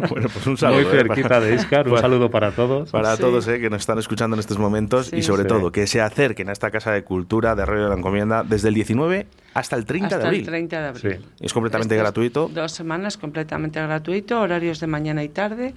bueno, 0.10 0.28
pues 0.34 0.48
un 0.48 0.58
saludo. 0.58 0.82
Muy 0.82 0.88
¿eh? 0.88 1.04
cerquita 1.04 1.40
de 1.40 1.54
Iscar, 1.54 1.88
un 1.88 2.00
saludo 2.00 2.32
para 2.32 2.52
todos. 2.52 2.90
Para 2.90 3.16
todos 3.16 3.48
eh, 3.48 3.60
que 3.60 3.70
nos 3.70 3.82
están 3.82 4.00
escuchando 4.00 4.36
en 4.36 4.40
estos 4.40 4.58
momentos 4.58 5.14
y 5.14 5.22
sobre 5.22 5.46
todo 5.46 5.72
que 5.72 5.86
se 5.86 6.02
acerquen 6.02 6.50
a 6.50 6.52
esta 6.52 6.72
Casa 6.72 6.92
de 6.92 7.04
Cultura 7.04 7.56
de 7.56 7.62
Arroyo 7.62 7.84
de 7.84 7.90
la 7.90 7.96
Encomienda 7.96 8.44
desde 8.44 8.70
el 8.70 8.74
19 8.74 9.28
hasta 9.54 9.76
el 9.76 9.86
30 9.86 10.18
de 10.18 10.26
abril. 10.26 10.40
el 10.40 10.46
30 10.48 10.82
de 10.82 10.88
abril. 10.88 11.26
Es 11.40 11.54
completamente 11.54 11.96
gratuito. 11.96 12.50
Dos 12.52 12.72
semanas 12.72 13.18
completamente 13.18 13.80
gratuito, 13.80 14.42
horarios 14.42 14.80
de 14.80 14.88
mañana 14.88 15.24
y 15.24 15.30
tarde. 15.30 15.76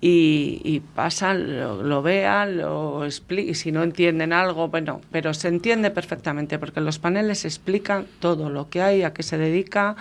Y, 0.00 0.60
y 0.64 0.80
pasan, 0.80 1.58
lo, 1.88 2.02
vean, 2.02 2.58
lo 2.58 3.04
explican. 3.04 3.50
Y 3.50 3.54
si 3.54 3.72
no 3.72 3.82
entienden 3.82 4.32
algo, 4.32 4.68
bueno, 4.68 5.00
pero 5.10 5.34
se 5.34 5.48
entiende 5.48 5.90
perfectamente 5.90 6.58
porque 6.58 6.80
los 6.80 6.98
paneles 6.98 7.44
explican 7.44 8.06
todo 8.20 8.48
lo 8.48 8.68
que 8.70 8.80
hay, 8.80 9.02
a 9.02 9.12
qué 9.12 9.22
se 9.22 9.38
dedica. 9.38 9.96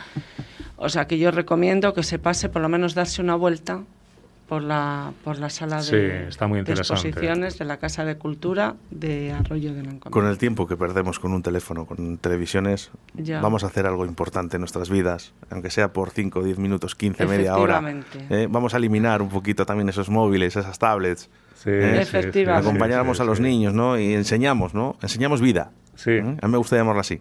O 0.76 0.90
sea 0.90 1.08
que 1.08 1.18
yo 1.18 1.32
recomiendo 1.32 1.94
que 1.94 2.04
se 2.04 2.20
pase 2.20 2.50
por 2.50 2.62
lo 2.62 2.70
menos 2.70 2.94
darse 2.94 3.22
una 3.22 3.36
vuelta 3.36 3.84
por 4.48 4.64
la, 4.64 5.12
por 5.24 5.40
la 5.40 5.50
sala 5.50 5.82
de, 5.84 6.28
exposiciones 6.28 7.58
de 7.60 7.66
la 7.66 7.78
Casa 7.78 8.06
de 8.06 8.18
Cultura 8.18 8.76
de 8.92 9.34
Arroyo 9.34 9.74
de 9.74 9.84
la 9.84 10.00
Con 10.00 10.26
el 10.26 10.38
tiempo 10.38 10.68
que 10.68 10.78
perdemos 10.78 11.20
con 11.20 11.34
un 11.34 11.44
teléfono, 11.44 11.86
con 11.86 12.18
televisiones, 12.18 12.92
vamos 13.42 13.64
a 13.64 13.68
hacer 13.68 13.86
algo 13.86 14.06
importante 14.06 14.56
en 14.56 14.62
nuestras 14.62 14.90
vidas, 14.90 15.34
aunque 15.50 15.70
sea 15.70 15.92
por 15.92 16.12
5, 16.12 16.44
10 16.44 16.60
minutos, 16.60 16.96
15, 16.96 17.26
media 17.26 17.58
hora. 17.58 17.84
¿eh? 18.30 18.48
vamos 18.50 18.74
a 18.74 18.78
eliminar 18.78 19.22
un 19.22 19.30
poquito 19.30 19.66
también 19.66 19.90
esos 19.90 20.10
móviles, 20.10 20.56
esas 20.56 20.80
tablets. 20.80 21.30
Sí, 21.56 21.72
¿eh? 21.72 22.02
Efectivamente. 22.02 22.68
Acompañamos 22.68 23.20
a 23.20 23.26
los 23.26 23.40
niños 23.40 23.74
¿no? 23.74 24.00
y 24.00 24.14
enseñamos, 24.14 24.74
¿no? 24.74 24.96
Enseñamos 25.02 25.42
vida. 25.42 25.72
Sí. 25.96 26.12
¿eh? 26.12 26.38
A 26.42 26.48
mí 26.48 26.52
me 26.52 26.58
gusta 26.58 26.78
llamarlo 26.78 27.02
así. 27.02 27.20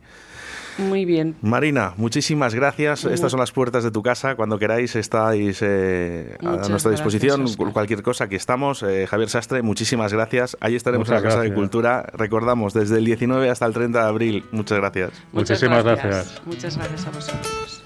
Muy 0.79 1.05
bien. 1.05 1.37
Marina, 1.43 1.95
muchísimas 1.97 2.55
gracias. 2.55 3.05
Estas 3.05 3.31
son 3.31 3.41
las 3.41 3.53
puertas 3.53 3.85
de 3.85 3.91
tu 3.91 4.03
casa. 4.03 4.35
Cuando 4.35 4.59
queráis 4.59 4.97
estáis 4.97 5.61
eh, 5.63 6.37
a 6.41 6.69
nuestra 6.69 6.91
disposición. 6.91 7.47
Cualquier 7.73 8.03
cosa, 8.03 8.25
aquí 8.25 8.37
estamos. 8.37 8.83
Eh, 8.83 9.07
Javier 9.07 9.29
Sastre, 9.29 9.63
muchísimas 9.63 10.13
gracias. 10.13 10.57
Ahí 10.61 10.75
estaremos 10.77 11.09
en 11.09 11.15
la 11.15 11.23
Casa 11.23 11.41
de 11.41 11.53
Cultura. 11.53 12.07
Recordamos, 12.13 12.75
desde 12.75 12.99
el 12.99 13.05
19 13.05 13.49
hasta 13.51 13.67
el 13.67 13.73
30 13.73 14.03
de 14.03 14.09
abril. 14.09 14.45
Muchas 14.53 14.79
gracias. 14.79 15.13
Muchísimas 15.33 15.85
gracias. 15.85 16.43
Muchas 16.45 16.77
gracias 16.77 17.07
a 17.07 17.11
vosotros. 17.11 17.86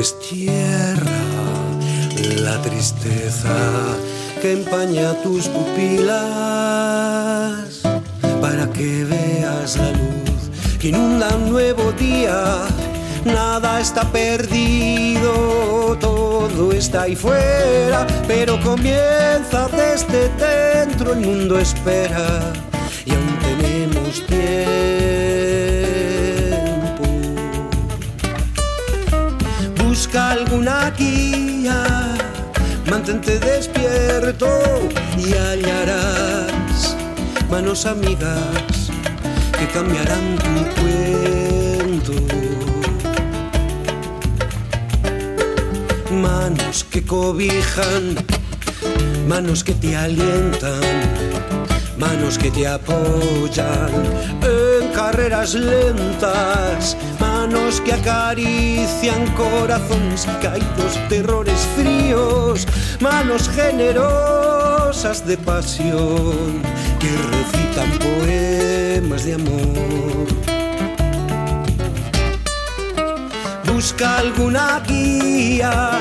Destierra 0.00 1.20
la 2.42 2.56
tristeza 2.62 3.54
que 4.40 4.52
empaña 4.52 5.12
tus 5.22 5.46
pupilas 5.46 6.14
para 8.40 8.66
que 8.72 9.04
veas 9.04 9.76
la 9.76 9.90
luz 9.90 10.42
que 10.78 10.88
inunda 10.88 11.28
un 11.36 11.50
nuevo 11.50 11.92
día. 11.92 12.62
Nada 13.26 13.78
está 13.78 14.10
perdido, 14.10 15.98
todo 16.00 16.72
está 16.72 17.02
ahí 17.02 17.14
fuera, 17.14 18.06
pero 18.26 18.58
comienza 18.62 19.68
desde 19.68 20.30
dentro, 20.46 21.12
el 21.12 21.20
mundo 21.20 21.58
espera 21.58 22.54
y 23.04 23.10
aún 23.10 23.38
tenemos 23.48 24.26
tiempo. 24.26 24.80
Alguna 30.16 30.90
guía, 30.90 31.84
mantente 32.90 33.38
despierto 33.38 34.48
y 35.16 35.34
hallarás 35.34 36.96
manos 37.50 37.86
amigas 37.86 38.90
que 39.58 39.66
cambiarán 39.68 40.36
tu 40.38 40.80
cuento. 40.80 42.12
Manos 46.10 46.84
que 46.90 47.04
cobijan, 47.04 48.16
manos 49.28 49.62
que 49.62 49.74
te 49.74 49.96
alientan, 49.96 50.80
manos 51.98 52.36
que 52.38 52.50
te 52.50 52.66
apoyan 52.66 53.90
en 54.42 54.88
carreras 54.92 55.54
lentas 55.54 56.96
manos 57.40 57.80
que 57.80 57.94
acarician 57.94 59.26
corazones 59.34 60.26
caídos, 60.42 60.92
terrores 61.08 61.60
fríos, 61.74 62.66
manos 63.00 63.48
generosas 63.48 65.26
de 65.26 65.38
pasión 65.38 66.62
que 67.00 67.10
recitan 67.34 67.90
poemas 67.98 69.24
de 69.24 69.34
amor. 69.34 70.26
Busca 73.72 74.18
alguna 74.18 74.80
guía, 74.86 75.92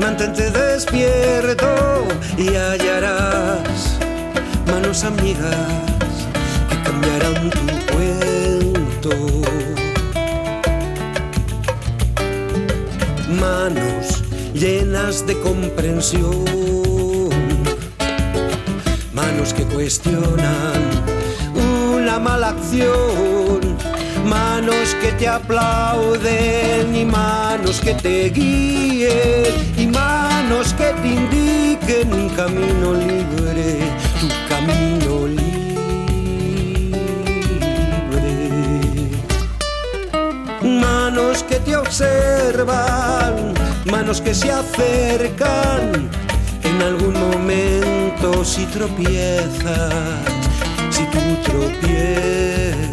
mantente 0.00 0.50
despierto 0.50 1.68
y 2.36 2.48
hallarás 2.56 3.98
manos 4.66 5.04
amigas 5.04 5.95
llenas 14.58 15.26
de 15.26 15.38
comprensión, 15.40 16.44
manos 19.12 19.52
que 19.52 19.64
cuestionan 19.64 20.80
una 21.54 22.18
mala 22.18 22.48
acción, 22.48 23.60
manos 24.24 24.94
que 25.00 25.12
te 25.12 25.28
aplauden 25.28 26.94
y 26.94 27.04
manos 27.04 27.80
que 27.80 27.94
te 27.94 28.30
guíen. 28.30 29.66
Y 29.76 29.86
manos 29.86 30.72
que 30.72 30.92
te 31.02 31.08
indiquen 31.08 32.12
un 32.12 32.28
camino 32.30 32.94
libre, 32.94 33.78
tu 34.20 34.28
camino 34.48 35.26
libre. 35.26 35.56
manos 41.06 41.42
que 41.44 41.56
te 41.60 41.76
observan, 41.76 43.45
manos 44.06 44.20
que 44.20 44.34
se 44.34 44.52
acercan 44.52 46.08
en 46.62 46.82
algún 46.82 47.14
momento 47.14 48.44
si 48.44 48.64
tropiezas, 48.66 50.22
si 50.90 51.02
tú 51.06 51.18
tropiezas. 51.42 52.86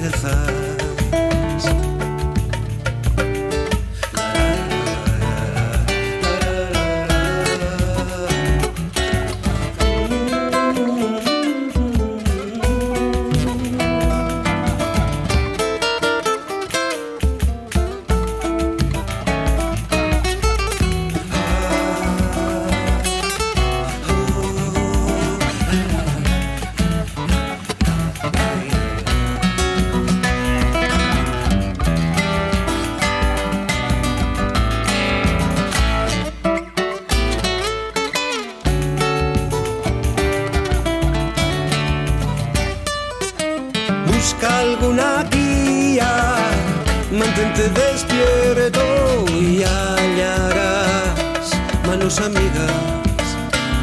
Mantente 47.54 47.82
despierto 47.82 49.26
y 49.30 49.64
hallarás 49.64 51.52
manos 51.86 52.20
amigas 52.20 52.72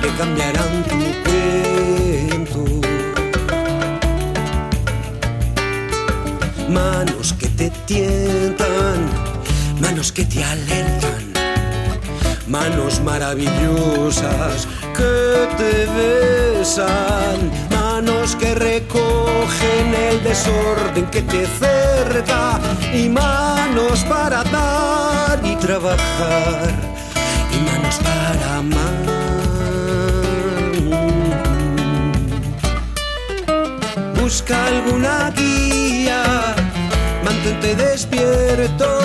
que 0.02 0.09
cambiarán 0.18 0.85
tu 0.85 0.96
cuento. 1.24 2.64
Manos 6.68 7.33
que 7.35 7.48
te 7.48 7.70
tientan, 7.87 9.09
manos 9.80 10.12
que 10.12 10.24
te 10.24 10.44
alertan, 10.44 11.33
manos 12.48 13.00
maravillosas 13.00 14.66
que 14.96 15.48
te 15.56 15.87
besan, 15.96 17.50
manos 17.70 18.37
que 18.37 18.54
recogen 19.51 19.95
el 19.95 20.23
desorden 20.23 21.07
que 21.07 21.23
te 21.23 21.47
cerca 21.47 22.61
y 22.93 23.09
manos 23.09 24.05
para 24.05 24.43
dar 24.45 25.41
y 25.45 25.57
trabajar 25.57 26.71
y 27.53 27.59
manos 27.65 27.99
para 27.99 28.57
amar. 28.57 29.07
Busca 34.21 34.67
alguna 34.67 35.31
guía, 35.31 36.23
mantente 37.25 37.75
despierto 37.75 39.01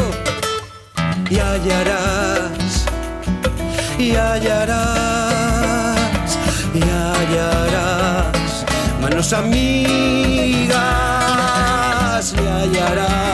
y 1.30 1.40
hallarás, 1.40 2.86
y 3.98 4.16
hallarás, 4.16 4.80
y 6.74 6.82
hallarás 6.82 7.65
buenos 9.16 9.32
amigas 9.32 10.74
le 12.34 12.50
hallarás. 12.50 13.25